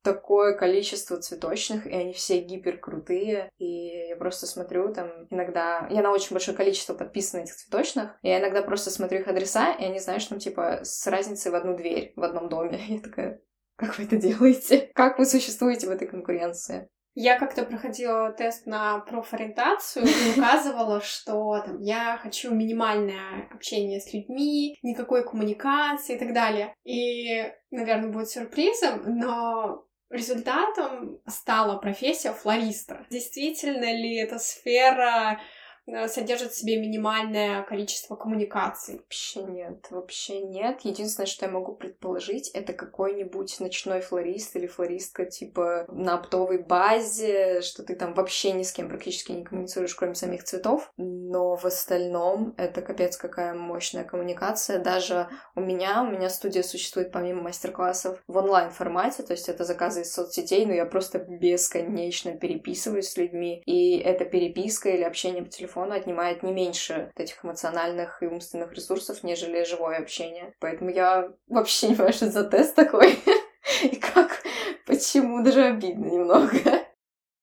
такое 0.02 0.54
количество 0.56 1.16
цветочных, 1.16 1.86
и 1.86 1.94
они 1.94 2.12
все 2.12 2.40
гипер 2.40 2.78
крутые. 2.78 3.50
И 3.58 4.08
я 4.08 4.16
просто 4.16 4.46
смотрю 4.46 4.92
там 4.92 5.26
иногда... 5.30 5.86
Я 5.90 6.02
на 6.02 6.12
очень 6.12 6.32
большое 6.32 6.56
количество 6.56 6.94
подписана 6.94 7.42
этих 7.42 7.56
цветочных. 7.56 8.18
Я 8.22 8.40
иногда 8.40 8.62
просто 8.62 8.90
смотрю 8.90 9.20
их 9.20 9.28
адреса, 9.28 9.72
и 9.72 9.84
они, 9.84 9.98
знаешь, 9.98 10.24
там 10.26 10.38
типа 10.38 10.80
с 10.82 11.06
разницей 11.06 11.52
в 11.52 11.54
одну 11.54 11.76
дверь 11.76 12.12
в 12.16 12.22
одном 12.22 12.48
доме. 12.48 12.80
Я 12.88 13.00
такая, 13.00 13.40
как 13.76 13.98
вы 13.98 14.04
это 14.04 14.16
делаете? 14.16 14.90
Как 14.94 15.18
вы 15.18 15.26
существуете 15.26 15.86
в 15.86 15.90
этой 15.90 16.06
конкуренции? 16.06 16.88
Я 17.14 17.38
как-то 17.38 17.64
проходила 17.64 18.32
тест 18.32 18.66
на 18.66 19.00
профориентацию 19.00 20.06
и 20.06 20.38
указывала, 20.38 21.02
что 21.02 21.60
там, 21.62 21.78
я 21.80 22.18
хочу 22.22 22.54
минимальное 22.54 23.48
общение 23.52 24.00
с 24.00 24.14
людьми, 24.14 24.78
никакой 24.82 25.22
коммуникации 25.22 26.16
и 26.16 26.18
так 26.18 26.32
далее. 26.32 26.74
И, 26.84 27.52
наверное, 27.70 28.10
будет 28.10 28.30
сюрпризом, 28.30 29.02
но 29.04 29.84
результатом 30.12 31.20
стала 31.26 31.78
профессия 31.78 32.32
флориста. 32.32 33.06
Действительно 33.10 33.92
ли 33.92 34.16
эта 34.16 34.38
сфера 34.38 35.40
содержит 36.06 36.52
в 36.52 36.58
себе 36.58 36.80
минимальное 36.80 37.62
количество 37.62 38.14
коммуникаций. 38.14 38.98
Вообще 38.98 39.42
нет, 39.42 39.86
вообще 39.90 40.40
нет. 40.40 40.80
Единственное, 40.82 41.26
что 41.26 41.46
я 41.46 41.50
могу 41.50 41.74
предположить, 41.74 42.48
это 42.50 42.72
какой-нибудь 42.72 43.58
ночной 43.60 44.00
флорист 44.00 44.54
или 44.56 44.66
флористка 44.66 45.26
типа 45.26 45.86
на 45.88 46.14
оптовой 46.14 46.62
базе, 46.62 47.62
что 47.62 47.82
ты 47.82 47.96
там 47.96 48.14
вообще 48.14 48.52
ни 48.52 48.62
с 48.62 48.72
кем 48.72 48.88
практически 48.88 49.32
не 49.32 49.44
коммуницируешь, 49.44 49.94
кроме 49.94 50.14
самих 50.14 50.44
цветов. 50.44 50.92
Но 50.96 51.56
в 51.56 51.64
остальном 51.64 52.54
это 52.56 52.80
капец 52.80 53.16
какая 53.16 53.54
мощная 53.54 54.04
коммуникация. 54.04 54.78
Даже 54.78 55.28
у 55.56 55.60
меня, 55.60 56.02
у 56.02 56.10
меня 56.10 56.28
студия 56.30 56.62
существует 56.62 57.10
помимо 57.12 57.42
мастер-классов 57.42 58.22
в 58.28 58.36
онлайн-формате, 58.36 59.24
то 59.24 59.32
есть 59.32 59.48
это 59.48 59.64
заказы 59.64 60.02
из 60.02 60.12
соцсетей, 60.12 60.64
но 60.64 60.72
я 60.72 60.86
просто 60.86 61.18
бесконечно 61.18 62.32
переписываюсь 62.32 63.08
с 63.08 63.16
людьми, 63.16 63.62
и 63.66 63.98
эта 63.98 64.24
переписка 64.24 64.88
или 64.90 65.02
общение 65.02 65.42
по 65.42 65.50
телефону 65.50 65.71
телефона 65.72 65.94
отнимает 65.94 66.42
не 66.42 66.52
меньше 66.52 67.10
этих 67.16 67.44
эмоциональных 67.44 68.22
и 68.22 68.26
умственных 68.26 68.72
ресурсов, 68.72 69.22
нежели 69.22 69.64
живое 69.64 69.98
общение. 69.98 70.54
Поэтому 70.60 70.90
я 70.90 71.30
вообще 71.48 71.88
не 71.88 71.94
понимаю, 71.94 72.12
что 72.12 72.30
за 72.30 72.44
тест 72.44 72.74
такой. 72.74 73.18
И 73.82 73.96
как, 73.96 74.42
почему, 74.86 75.42
даже 75.42 75.64
обидно 75.64 76.06
немного. 76.06 76.58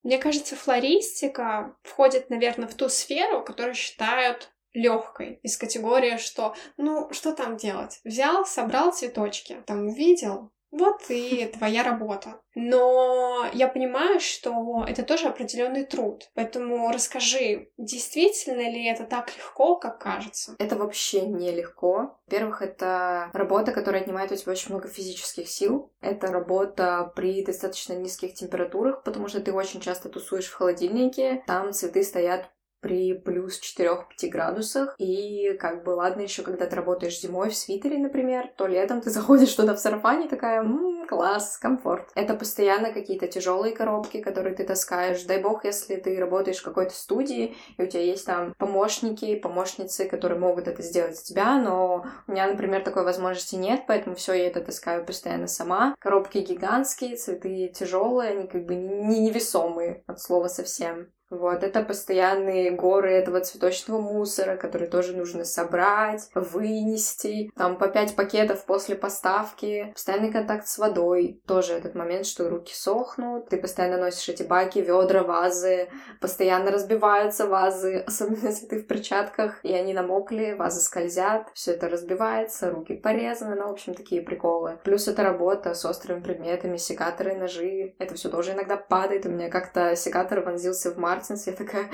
Мне 0.04 0.18
кажется, 0.18 0.56
флористика 0.56 1.76
входит, 1.84 2.30
наверное, 2.30 2.68
в 2.68 2.76
ту 2.76 2.88
сферу, 2.90 3.44
которую 3.44 3.74
считают 3.74 4.52
легкой, 4.74 5.40
из 5.42 5.58
категории, 5.58 6.18
что, 6.18 6.56
ну, 6.78 7.12
что 7.12 7.34
там 7.34 7.58
делать? 7.58 8.00
Взял, 8.04 8.46
собрал 8.46 8.92
цветочки, 8.94 9.64
там 9.66 9.88
увидел, 9.88 10.52
вот 10.72 11.02
и 11.10 11.46
твоя 11.48 11.84
работа. 11.84 12.42
Но 12.56 13.46
я 13.54 13.68
понимаю, 13.68 14.20
что 14.20 14.86
это 14.88 15.04
тоже 15.04 15.28
определенный 15.28 15.86
труд. 15.86 16.30
Поэтому 16.36 16.92
расскажи, 16.92 17.70
действительно 17.78 18.62
ли 18.62 18.86
это 18.86 19.06
так 19.06 19.36
легко, 19.36 19.78
как 19.78 20.00
кажется? 20.00 20.56
Это 20.60 20.76
вообще 20.76 21.22
не 21.22 21.52
легко. 21.52 22.20
Во-первых, 22.28 22.62
это 22.62 23.30
работа, 23.34 23.72
которая 23.72 24.02
отнимает 24.02 24.32
у 24.32 24.36
тебя 24.36 24.52
очень 24.52 24.72
много 24.72 24.88
физических 24.88 25.50
сил. 25.50 25.92
Это 26.02 26.28
работа 26.28 27.12
при 27.16 27.44
достаточно 27.44 27.94
низких 27.94 28.34
температурах, 28.34 29.04
потому 29.04 29.28
что 29.28 29.40
ты 29.40 29.52
очень 29.54 29.82
часто 29.82 30.10
тусуешь 30.10 30.48
в 30.48 30.54
холодильнике. 30.54 31.44
Там 31.48 31.72
цветы 31.72 32.04
стоят 32.04 32.50
при 32.82 33.14
плюс 33.14 33.60
4-5 33.62 34.30
градусах. 34.30 34.96
И 34.98 35.54
как 35.60 35.84
бы 35.84 35.92
ладно 35.92 36.22
еще, 36.22 36.44
когда 36.44 36.66
ты 36.66 36.76
работаешь 36.76 37.20
зимой 37.20 37.50
в 37.50 37.56
свитере, 37.56 37.98
например, 37.98 38.50
то 38.58 38.68
летом 38.68 39.02
ты 39.02 39.10
заходишь 39.10 39.54
туда 39.54 39.76
в 39.76 39.80
сарафане 39.80 40.28
такая, 40.28 40.62
м-м, 40.62 41.08
класс, 41.08 41.58
комфорт. 41.58 42.10
Это 42.16 42.34
постоянно 42.36 42.92
какие-то 42.92 43.28
тяжелые 43.28 43.76
коробки, 43.76 44.22
которые 44.22 44.56
ты 44.56 44.64
таскаешь. 44.64 45.24
Дай 45.24 45.42
бог, 45.42 45.66
если 45.66 45.96
ты 45.96 46.18
работаешь 46.20 46.60
в 46.60 46.64
какой-то 46.64 46.94
студии, 46.94 47.56
и 47.78 47.84
у 47.84 47.88
тебя 47.88 48.04
есть 48.04 48.26
там 48.26 48.54
помощники, 48.58 49.36
помощницы, 49.36 50.08
которые 50.08 50.40
могут 50.40 50.68
это 50.68 50.82
сделать 50.82 51.18
за 51.18 51.24
тебя, 51.24 51.58
но 51.58 52.06
у 52.28 52.32
меня, 52.32 52.48
например, 52.48 52.84
такой 52.84 53.04
возможности 53.04 53.56
нет, 53.56 53.84
поэтому 53.88 54.16
все 54.16 54.34
я 54.34 54.48
это 54.48 54.62
таскаю 54.62 55.06
постоянно 55.06 55.48
сама. 55.48 55.96
Коробки 56.00 56.38
гигантские, 56.40 57.16
цветы 57.16 57.72
тяжелые, 57.74 58.32
они 58.32 58.48
как 58.48 58.66
бы 58.66 58.76
не 58.76 59.20
невесомые 59.20 60.04
от 60.08 60.22
слова 60.22 60.48
совсем. 60.48 61.08
Вот, 61.30 61.64
это 61.64 61.84
постоянные 61.84 62.72
горы 62.72 63.12
этого 63.12 63.40
цветочного 63.42 64.02
мусора, 64.02 64.58
который 64.58 64.88
тоже 64.88 65.16
нужно 65.16 65.46
собрать, 65.46 66.28
вынести. 66.34 67.52
Там 67.56 67.78
по 67.78 67.88
пять 67.88 68.16
пакетов 68.16 68.66
после 68.66 68.96
поставки. 68.96 69.92
Постоянный 69.94 70.32
контакт 70.32 70.68
с 70.68 70.80
водой. 70.80 71.42
Тоже 71.46 71.74
этот 71.74 71.94
момент, 71.94 72.26
что 72.26 72.50
руки 72.50 72.74
сохнут. 72.74 73.50
Ты 73.50 73.58
постоянно 73.58 73.98
носишь 73.98 74.30
эти 74.30 74.42
баки, 74.42 74.80
ведра, 74.80 75.24
вазы. 75.24 75.90
Постоянно 76.20 76.72
разбиваются 76.72 77.46
вазы, 77.46 77.98
особенно 78.08 78.48
если 78.48 78.66
ты 78.66 78.80
в 78.80 78.88
перчатках, 78.88 79.64
и 79.64 79.72
они 79.72 79.94
намокли, 79.94 80.54
вазы 80.54 80.82
скользят. 80.82 81.50
Все 81.54 81.74
это 81.74 81.90
разбивается, 81.90 82.72
руки 82.72 82.96
порезаны. 82.96 83.56
Ну, 83.56 83.68
в 83.68 83.72
общем, 83.72 83.94
такие 83.94 84.24
приколы. 84.24 84.80
Плюс 84.84 85.08
это 85.08 85.24
работа 85.24 85.76
с 85.76 85.86
острыми 85.86 86.22
предметами, 86.22 86.78
секаторы, 86.78 87.36
ножи. 87.36 87.94
Это 88.00 88.16
все 88.16 88.30
тоже 88.30 88.54
иногда 88.54 88.78
падает. 88.78 89.28
У 89.28 89.30
меня 89.30 89.50
как-то 89.50 89.96
секатор 89.96 90.42
вонзился 90.42 90.92
в 90.92 90.98
март 90.98 91.19
Мартинс. 91.20 91.48
Я 91.48 91.54
такая, 91.54 91.90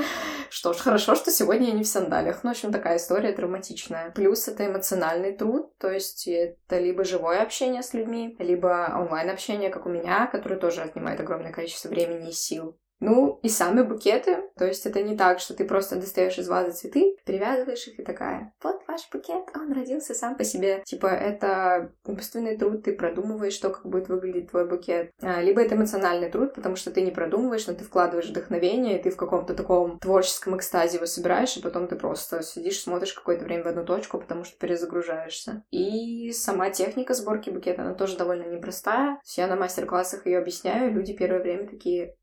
что 0.49 0.73
ж, 0.73 0.77
хорошо, 0.77 1.15
что 1.15 1.31
сегодня 1.31 1.67
я 1.67 1.73
не 1.73 1.83
в 1.83 1.87
сандалиях. 1.87 2.43
Ну, 2.43 2.49
в 2.49 2.51
общем, 2.51 2.71
такая 2.71 2.97
история 2.97 3.33
драматичная. 3.33 4.11
Плюс 4.11 4.47
это 4.47 4.67
эмоциональный 4.67 5.35
труд, 5.35 5.75
то 5.79 5.89
есть 5.89 6.27
это 6.27 6.79
либо 6.79 7.03
живое 7.03 7.41
общение 7.41 7.81
с 7.81 7.93
людьми, 7.93 8.35
либо 8.39 8.93
онлайн-общение, 8.95 9.71
как 9.71 9.87
у 9.87 9.89
меня, 9.89 10.27
которое 10.27 10.59
тоже 10.59 10.81
отнимает 10.81 11.19
огромное 11.19 11.51
количество 11.51 11.89
времени 11.89 12.29
и 12.29 12.33
сил. 12.33 12.77
Ну, 12.99 13.39
и 13.43 13.49
сами 13.49 13.81
букеты. 13.81 14.43
То 14.57 14.65
есть 14.65 14.85
это 14.85 15.03
не 15.03 15.17
так, 15.17 15.39
что 15.39 15.53
ты 15.53 15.65
просто 15.65 15.97
достаешь 15.97 16.37
из 16.37 16.47
вазы 16.47 16.71
цветы, 16.71 17.15
перевязываешь 17.25 17.87
их 17.87 17.99
и 17.99 18.03
такая, 18.03 18.53
вот 18.63 18.81
ваш 18.87 19.09
букет, 19.11 19.45
он 19.55 19.73
родился 19.73 20.13
сам 20.13 20.35
по 20.35 20.43
себе. 20.43 20.81
Типа, 20.85 21.07
это 21.07 21.91
умственный 22.05 22.57
труд, 22.57 22.83
ты 22.83 22.93
продумываешь, 22.93 23.53
что 23.53 23.69
как 23.69 23.85
будет 23.85 24.07
выглядеть 24.07 24.51
твой 24.51 24.67
букет. 24.67 25.11
А, 25.21 25.41
либо 25.41 25.61
это 25.61 25.75
эмоциональный 25.75 26.29
труд, 26.29 26.53
потому 26.53 26.75
что 26.75 26.91
ты 26.91 27.01
не 27.01 27.11
продумываешь, 27.11 27.67
но 27.67 27.73
ты 27.73 27.83
вкладываешь 27.83 28.29
вдохновение, 28.29 28.99
и 28.99 29.03
ты 29.03 29.09
в 29.09 29.17
каком-то 29.17 29.53
таком 29.53 29.99
творческом 29.99 30.55
экстазе 30.55 30.97
его 30.97 31.05
собираешь, 31.05 31.57
и 31.57 31.61
потом 31.61 31.87
ты 31.87 31.95
просто 31.95 32.43
сидишь, 32.43 32.81
смотришь 32.81 33.13
какое-то 33.13 33.43
время 33.43 33.63
в 33.63 33.67
одну 33.67 33.85
точку, 33.85 34.19
потому 34.19 34.43
что 34.43 34.57
перезагружаешься. 34.57 35.63
И 35.71 36.31
сама 36.31 36.69
техника 36.69 37.13
сборки 37.13 37.49
букета, 37.49 37.81
она 37.81 37.93
тоже 37.93 38.17
довольно 38.17 38.49
непростая. 38.49 39.19
Я 39.35 39.47
на 39.47 39.55
мастер-классах 39.55 40.25
ее 40.25 40.39
объясняю, 40.39 40.93
люди 40.93 41.13
первое 41.13 41.41
время 41.41 41.67
такие, 41.67 42.15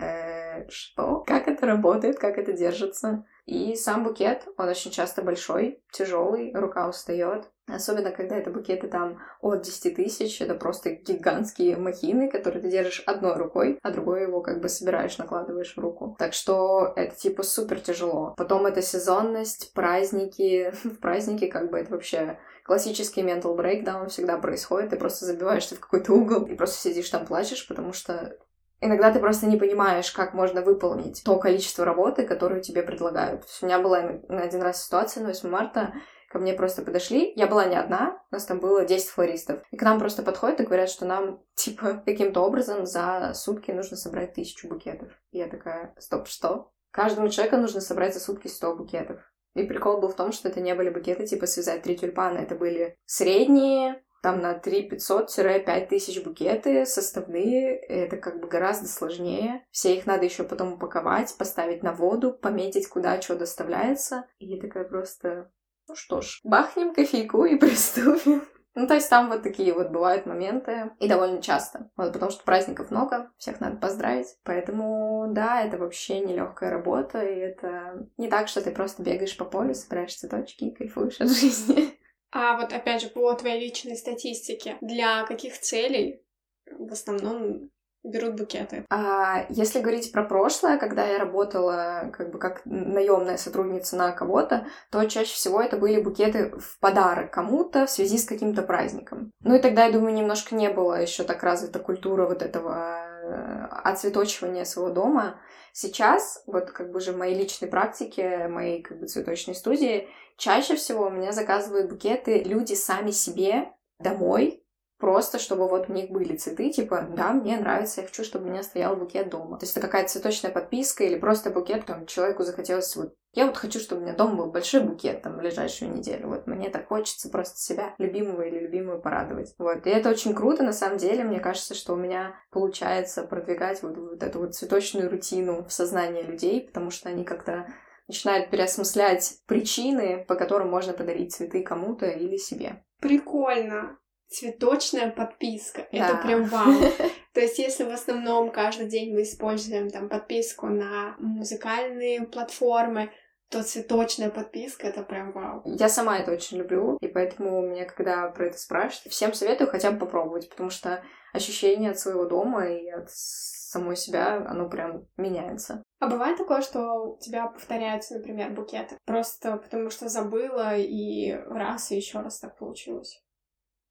э, 0.00 0.68
что, 0.68 1.20
как 1.26 1.48
это 1.48 1.66
работает, 1.66 2.18
как 2.18 2.38
это 2.38 2.52
держится. 2.52 3.24
И 3.46 3.74
сам 3.74 4.04
букет, 4.04 4.46
он 4.58 4.68
очень 4.68 4.90
часто 4.90 5.22
большой, 5.22 5.82
тяжелый, 5.90 6.52
рука 6.54 6.88
устает. 6.88 7.50
Особенно, 7.66 8.10
когда 8.10 8.36
это 8.36 8.50
букеты 8.50 8.88
там 8.88 9.18
от 9.40 9.62
10 9.62 9.96
тысяч, 9.96 10.40
это 10.40 10.54
просто 10.54 10.90
гигантские 10.90 11.76
махины, 11.76 12.30
которые 12.30 12.62
ты 12.62 12.70
держишь 12.70 13.02
одной 13.06 13.36
рукой, 13.36 13.78
а 13.82 13.90
другой 13.90 14.22
его 14.22 14.40
как 14.40 14.60
бы 14.60 14.68
собираешь, 14.68 15.18
накладываешь 15.18 15.74
в 15.74 15.80
руку. 15.80 16.16
Так 16.18 16.32
что 16.32 16.92
это 16.96 17.14
типа 17.14 17.42
супер 17.42 17.80
тяжело. 17.80 18.34
Потом 18.36 18.66
это 18.66 18.82
сезонность, 18.82 19.72
праздники. 19.72 20.72
В 20.84 20.98
праздники 20.98 21.46
как 21.46 21.70
бы 21.70 21.78
это 21.78 21.92
вообще 21.92 22.38
классический 22.64 23.22
mental 23.22 23.56
breakdown 23.56 24.08
всегда 24.08 24.38
происходит. 24.38 24.90
Ты 24.90 24.96
просто 24.96 25.24
забиваешься 25.24 25.76
в 25.76 25.80
какой-то 25.80 26.12
угол 26.12 26.46
и 26.46 26.54
просто 26.54 26.88
сидишь 26.88 27.10
там 27.10 27.26
плачешь, 27.26 27.66
потому 27.66 27.92
что 27.92 28.36
Иногда 28.80 29.12
ты 29.12 29.18
просто 29.18 29.46
не 29.46 29.58
понимаешь, 29.58 30.10
как 30.10 30.32
можно 30.32 30.62
выполнить 30.62 31.22
то 31.24 31.38
количество 31.38 31.84
работы, 31.84 32.26
которую 32.26 32.62
тебе 32.62 32.82
предлагают. 32.82 33.44
У 33.60 33.66
меня 33.66 33.78
была 33.78 33.98
один 33.98 34.62
раз 34.62 34.84
ситуация 34.84 35.22
на 35.22 35.28
8 35.28 35.48
марта, 35.50 35.92
ко 36.30 36.38
мне 36.38 36.54
просто 36.54 36.82
подошли. 36.82 37.32
Я 37.36 37.46
была 37.46 37.66
не 37.66 37.76
одна, 37.76 38.22
у 38.30 38.34
нас 38.34 38.46
там 38.46 38.58
было 38.58 38.84
10 38.86 39.08
флористов. 39.08 39.60
И 39.70 39.76
к 39.76 39.82
нам 39.82 39.98
просто 39.98 40.22
подходят 40.22 40.60
и 40.60 40.64
говорят, 40.64 40.88
что 40.88 41.04
нам, 41.04 41.42
типа, 41.54 42.02
каким-то 42.06 42.40
образом 42.40 42.86
за 42.86 43.32
сутки 43.34 43.70
нужно 43.70 43.96
собрать 43.96 44.32
тысячу 44.34 44.68
букетов. 44.68 45.12
И 45.32 45.38
я 45.38 45.48
такая, 45.48 45.94
стоп, 45.98 46.28
что? 46.28 46.72
Каждому 46.90 47.28
человеку 47.28 47.56
нужно 47.56 47.80
собрать 47.80 48.14
за 48.14 48.20
сутки 48.20 48.48
100 48.48 48.76
букетов. 48.76 49.20
И 49.54 49.64
прикол 49.64 50.00
был 50.00 50.08
в 50.08 50.16
том, 50.16 50.30
что 50.32 50.48
это 50.48 50.60
не 50.60 50.74
были 50.74 50.90
букеты, 50.90 51.26
типа, 51.26 51.46
связать 51.46 51.82
три 51.82 51.96
тюльпана. 51.96 52.38
Это 52.38 52.54
были 52.54 52.96
средние, 53.04 54.02
там 54.22 54.40
на 54.40 54.54
3 54.54 54.90
500-5 54.90 55.86
тысяч 55.86 56.22
букеты 56.22 56.86
составные, 56.86 57.76
это 57.76 58.16
как 58.16 58.40
бы 58.40 58.48
гораздо 58.48 58.88
сложнее. 58.88 59.64
Все 59.70 59.96
их 59.96 60.06
надо 60.06 60.24
еще 60.24 60.44
потом 60.44 60.74
упаковать, 60.74 61.34
поставить 61.38 61.82
на 61.82 61.92
воду, 61.92 62.32
пометить, 62.32 62.88
куда 62.88 63.20
что 63.20 63.36
доставляется. 63.36 64.26
И 64.38 64.46
я 64.46 64.60
такая 64.60 64.84
просто, 64.84 65.50
ну 65.88 65.94
что 65.94 66.20
ж, 66.20 66.40
бахнем 66.44 66.94
кофейку 66.94 67.44
и 67.44 67.56
приступим. 67.58 68.42
Ну, 68.76 68.86
то 68.86 68.94
есть 68.94 69.10
там 69.10 69.28
вот 69.28 69.42
такие 69.42 69.74
вот 69.74 69.90
бывают 69.90 70.26
моменты, 70.26 70.92
и 71.00 71.08
довольно 71.08 71.42
часто. 71.42 71.90
Вот, 71.96 72.12
потому 72.12 72.30
что 72.30 72.44
праздников 72.44 72.90
много, 72.90 73.30
всех 73.36 73.60
надо 73.60 73.76
поздравить. 73.76 74.38
Поэтому, 74.44 75.26
да, 75.30 75.62
это 75.62 75.76
вообще 75.76 76.20
нелегкая 76.20 76.70
работа, 76.70 77.20
и 77.20 77.36
это 77.36 78.06
не 78.16 78.28
так, 78.28 78.46
что 78.46 78.62
ты 78.62 78.70
просто 78.70 79.02
бегаешь 79.02 79.36
по 79.36 79.44
полю, 79.44 79.74
собираешь 79.74 80.14
цветочки 80.14 80.64
и 80.64 80.74
кайфуешь 80.74 81.20
от 81.20 81.28
жизни. 81.40 81.98
А 82.32 82.56
вот 82.56 82.72
опять 82.72 83.02
же 83.02 83.08
по 83.08 83.32
твоей 83.34 83.60
личной 83.60 83.96
статистике, 83.96 84.76
для 84.80 85.24
каких 85.24 85.58
целей 85.58 86.22
в 86.66 86.92
основном 86.92 87.70
берут 88.02 88.36
букеты. 88.36 88.84
А 88.88 89.46
если 89.50 89.80
говорить 89.80 90.10
про 90.12 90.24
прошлое, 90.24 90.78
когда 90.78 91.06
я 91.06 91.18
работала 91.18 92.10
как 92.16 92.30
бы 92.30 92.38
как 92.38 92.62
наемная 92.64 93.36
сотрудница 93.36 93.96
на 93.96 94.12
кого-то, 94.12 94.66
то 94.90 95.04
чаще 95.04 95.34
всего 95.34 95.60
это 95.60 95.76
были 95.76 96.00
букеты 96.00 96.52
в 96.58 96.78
подарок 96.80 97.30
кому-то 97.32 97.86
в 97.86 97.90
связи 97.90 98.16
с 98.16 98.24
каким-то 98.24 98.62
праздником. 98.62 99.32
Ну 99.42 99.54
и 99.54 99.60
тогда, 99.60 99.84
я 99.86 99.92
думаю, 99.92 100.14
немножко 100.14 100.54
не 100.54 100.70
было 100.70 101.00
еще 101.00 101.24
так 101.24 101.42
развита 101.42 101.78
культура 101.78 102.26
вот 102.26 102.42
этого 102.42 103.09
оцветочивания 103.30 104.64
своего 104.64 104.90
дома. 104.90 105.40
Сейчас, 105.72 106.42
вот 106.46 106.70
как 106.70 106.90
бы 106.90 107.00
же 107.00 107.12
в 107.12 107.18
моей 107.18 107.36
личной 107.36 107.68
практике, 107.68 108.48
моей 108.48 108.82
как 108.82 108.98
бы 108.98 109.06
цветочной 109.06 109.54
студии, 109.54 110.08
чаще 110.36 110.76
всего 110.76 111.06
у 111.06 111.10
меня 111.10 111.32
заказывают 111.32 111.90
букеты 111.90 112.42
люди 112.42 112.74
сами 112.74 113.10
себе 113.10 113.72
домой, 113.98 114.59
просто 115.00 115.38
чтобы 115.38 115.68
вот 115.68 115.88
у 115.88 115.92
них 115.92 116.10
были 116.10 116.36
цветы, 116.36 116.70
типа, 116.70 117.08
да, 117.16 117.32
мне 117.32 117.58
нравится, 117.58 118.02
я 118.02 118.06
хочу, 118.06 118.22
чтобы 118.22 118.46
у 118.46 118.50
меня 118.50 118.62
стоял 118.62 118.94
букет 118.96 119.30
дома. 119.30 119.58
То 119.58 119.64
есть 119.64 119.76
это 119.76 119.86
какая-то 119.86 120.10
цветочная 120.10 120.52
подписка 120.52 121.04
или 121.04 121.18
просто 121.18 121.50
букет, 121.50 121.86
там, 121.86 122.06
человеку 122.06 122.44
захотелось 122.44 122.94
вот 122.96 123.14
я 123.32 123.46
вот 123.46 123.56
хочу, 123.56 123.78
чтобы 123.78 124.00
у 124.00 124.04
меня 124.04 124.16
дома 124.16 124.34
был 124.34 124.50
большой 124.50 124.82
букет 124.82 125.22
там 125.22 125.34
в 125.34 125.38
ближайшую 125.38 125.92
неделю. 125.94 126.28
Вот 126.28 126.48
мне 126.48 126.68
так 126.68 126.88
хочется 126.88 127.28
просто 127.28 127.58
себя 127.58 127.94
любимого 127.98 128.42
или 128.42 128.58
любимую 128.58 129.00
порадовать. 129.00 129.54
Вот. 129.56 129.86
И 129.86 129.90
это 129.90 130.10
очень 130.10 130.34
круто, 130.34 130.64
на 130.64 130.72
самом 130.72 130.98
деле. 130.98 131.22
Мне 131.22 131.38
кажется, 131.38 131.74
что 131.74 131.92
у 131.92 131.96
меня 131.96 132.34
получается 132.50 133.22
продвигать 133.22 133.84
вот, 133.84 133.96
вот 133.96 134.22
эту 134.22 134.40
вот 134.40 134.56
цветочную 134.56 135.08
рутину 135.08 135.64
в 135.64 135.72
сознании 135.72 136.22
людей, 136.22 136.60
потому 136.60 136.90
что 136.90 137.08
они 137.08 137.24
как-то 137.24 137.68
начинают 138.08 138.50
переосмыслять 138.50 139.38
причины, 139.46 140.24
по 140.26 140.34
которым 140.34 140.68
можно 140.68 140.92
подарить 140.92 141.32
цветы 141.32 141.62
кому-то 141.62 142.06
или 142.06 142.36
себе. 142.36 142.84
Прикольно 143.00 143.96
цветочная 144.30 145.10
подписка. 145.10 145.86
Да. 145.92 146.08
Это 146.08 146.16
прям 146.22 146.44
вау. 146.44 146.80
То 147.34 147.40
есть, 147.40 147.58
если 147.58 147.84
в 147.84 147.90
основном 147.90 148.50
каждый 148.50 148.88
день 148.88 149.12
мы 149.12 149.22
используем 149.22 149.90
там 149.90 150.08
подписку 150.08 150.66
на 150.66 151.16
музыкальные 151.18 152.26
платформы, 152.26 153.10
то 153.50 153.64
цветочная 153.64 154.30
подписка 154.30 154.86
это 154.86 155.02
прям 155.02 155.32
вау. 155.32 155.62
Я 155.64 155.88
сама 155.88 156.18
это 156.18 156.30
очень 156.30 156.58
люблю, 156.58 156.96
и 157.00 157.08
поэтому 157.08 157.62
меня, 157.62 157.84
когда 157.84 158.28
про 158.28 158.46
это 158.46 158.58
спрашивают, 158.58 159.12
всем 159.12 159.32
советую 159.32 159.68
хотя 159.68 159.90
бы 159.90 159.98
попробовать, 159.98 160.48
потому 160.48 160.70
что 160.70 161.02
ощущение 161.32 161.90
от 161.90 161.98
своего 161.98 162.26
дома 162.26 162.68
и 162.68 162.88
от 162.88 163.10
самой 163.10 163.96
себя, 163.96 164.44
оно 164.48 164.68
прям 164.68 165.06
меняется. 165.16 165.82
А 165.98 166.08
бывает 166.08 166.38
такое, 166.38 166.60
что 166.60 167.14
у 167.14 167.18
тебя 167.18 167.46
повторяются, 167.46 168.14
например, 168.14 168.50
букеты? 168.50 168.96
Просто 169.04 169.56
потому 169.56 169.90
что 169.90 170.08
забыла, 170.08 170.76
и 170.76 171.32
раз, 171.32 171.90
и 171.90 171.96
еще 171.96 172.20
раз 172.20 172.38
так 172.38 172.56
получилось? 172.56 173.20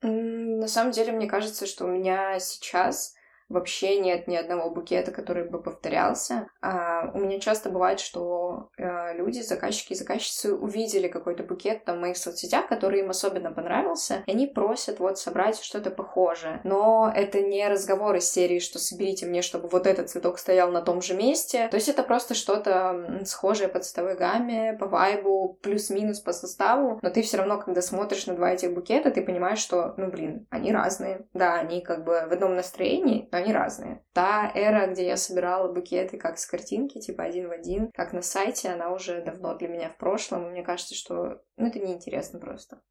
На 0.02 0.68
самом 0.68 0.92
деле, 0.92 1.12
мне 1.12 1.28
кажется, 1.28 1.66
что 1.66 1.86
у 1.86 1.88
меня 1.90 2.40
сейчас 2.40 3.16
вообще 3.50 4.00
нет 4.00 4.28
ни 4.28 4.36
одного 4.36 4.70
букета, 4.70 5.12
который 5.12 5.50
бы 5.50 5.62
повторялся. 5.62 6.48
А, 6.62 7.12
у 7.14 7.20
меня 7.20 7.40
часто 7.40 7.70
бывает, 7.70 8.00
что 8.00 8.70
а, 8.78 9.14
люди, 9.14 9.42
заказчики 9.42 9.94
и 9.94 9.96
заказчицы 9.96 10.54
увидели 10.54 11.08
какой-то 11.08 11.44
букет 11.44 11.84
там 11.84 11.98
в 11.98 12.02
моих 12.02 12.18
соцсетях, 12.18 12.68
который 12.68 13.02
им 13.02 13.10
особенно 13.10 13.52
понравился, 13.52 14.24
и 14.26 14.32
они 14.32 14.48
просят 14.48 15.00
вот 15.00 15.18
собрать 15.18 15.60
что-то 15.60 15.90
похожее. 15.90 16.62
Но 16.64 17.12
это 17.14 17.42
не 17.42 17.68
разговор 17.68 18.16
из 18.16 18.32
серии, 18.32 18.60
что 18.60 18.80
соберите 18.80 19.26
мне, 19.26 19.42
чтобы 19.42 19.68
вот 19.68 19.88
этот 19.88 20.10
цветок 20.10 20.38
стоял 20.38 20.72
на 20.72 20.82
том 20.82 21.02
же 21.02 21.16
месте. 21.16 21.68
То 21.70 21.76
есть 21.76 21.90
это 21.90 22.04
просто 22.04 22.36
что-то 22.36 23.20
схожее 23.26 23.68
по 23.68 23.80
цветовой 23.80 24.16
гамме, 24.16 24.78
по 24.80 24.88
вайбу, 24.88 25.58
плюс-минус 25.62 26.20
по 26.20 26.34
составу, 26.34 27.00
но 27.02 27.10
ты 27.10 27.22
все 27.24 27.38
равно, 27.38 27.60
когда 27.60 27.82
смотришь 27.82 28.28
на 28.28 28.36
два 28.36 28.52
этих 28.52 28.74
букета, 28.74 29.12
ты 29.12 29.24
понимаешь, 29.24 29.60
что, 29.60 29.94
ну 29.98 30.10
блин, 30.10 30.46
они 30.50 30.72
разные. 30.72 31.26
Да, 31.34 31.56
они 31.56 31.82
как 31.82 32.04
бы 32.04 32.26
в 32.28 32.32
одном 32.32 32.56
настроении, 32.56 33.28
но 33.32 33.39
они 33.40 33.54
разные. 33.54 34.04
Та 34.14 34.52
эра, 34.54 34.88
где 34.88 35.08
я 35.08 35.18
собирала 35.18 35.72
букеты 35.72 36.18
как 36.18 36.38
с 36.38 36.46
картинки, 36.46 37.00
типа 37.00 37.24
один 37.24 37.48
в 37.48 37.52
один, 37.52 37.92
как 37.94 38.14
на 38.14 38.22
сайте, 38.22 38.70
она 38.70 38.92
уже 38.92 39.22
давно 39.22 39.56
для 39.56 39.68
меня 39.68 39.90
в 39.90 39.98
прошлом, 39.98 40.48
и 40.48 40.50
мне 40.52 40.64
кажется, 40.64 40.96
что 40.96 41.42
ну, 41.58 41.68
это 41.68 41.80
неинтересно 41.80 42.40
просто. 42.40 42.82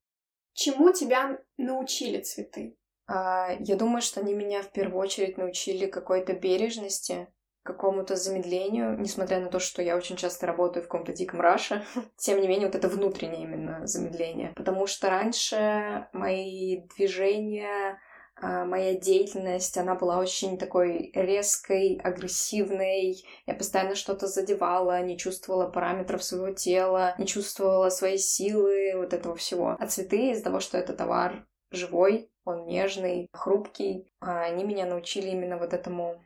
Чему 0.52 0.92
тебя 0.92 1.38
научили 1.56 2.20
цветы? 2.20 2.76
А, 3.06 3.52
я 3.60 3.76
думаю, 3.76 4.02
что 4.02 4.20
они 4.20 4.34
меня 4.34 4.62
в 4.62 4.70
первую 4.72 4.98
очередь 5.00 5.38
научили 5.38 5.86
какой-то 5.86 6.34
бережности, 6.34 7.28
какому-то 7.68 8.16
замедлению, 8.16 8.98
несмотря 8.98 9.40
на 9.40 9.50
то, 9.50 9.60
что 9.60 9.82
я 9.82 9.96
очень 9.96 10.16
часто 10.16 10.46
работаю 10.46 10.82
в 10.82 10.88
каком-то 10.88 11.12
диком 11.12 11.40
раше, 11.40 11.84
тем 12.16 12.40
не 12.40 12.48
менее 12.48 12.66
вот 12.66 12.74
это 12.74 12.88
внутреннее 12.88 13.42
именно 13.42 13.86
замедление. 13.86 14.52
Потому 14.56 14.86
что 14.86 15.10
раньше 15.10 16.08
мои 16.12 16.82
движения 16.96 18.00
моя 18.40 18.94
деятельность, 18.94 19.77
она 19.77 19.94
была 19.94 20.18
очень 20.18 20.59
такой 20.59 21.11
резкой, 21.14 22.01
агрессивной. 22.03 23.24
Я 23.46 23.55
постоянно 23.55 23.94
что-то 23.94 24.27
задевала, 24.27 25.01
не 25.03 25.18
чувствовала 25.18 25.68
параметров 25.68 26.22
своего 26.22 26.55
тела, 26.55 27.14
не 27.18 27.27
чувствовала 27.27 27.88
своей 27.90 28.18
силы, 28.18 28.92
вот 28.96 29.12
этого 29.12 29.35
всего. 29.35 29.77
А 29.79 29.87
цветы 29.87 30.31
из-за 30.31 30.44
того, 30.44 30.61
что 30.61 30.79
это 30.79 30.92
товар 30.92 31.46
живой, 31.70 32.31
он 32.44 32.66
нежный, 32.66 33.29
хрупкий, 33.33 34.12
а, 34.20 34.42
они 34.44 34.64
меня 34.64 34.87
научили 34.87 35.29
именно 35.29 35.59
вот 35.59 35.72
этому 35.74 36.24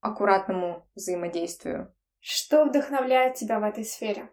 аккуратному 0.00 0.88
взаимодействию. 0.94 1.94
Что 2.18 2.64
вдохновляет 2.64 3.34
тебя 3.36 3.60
в 3.60 3.64
этой 3.64 3.84
сфере? 3.84 4.30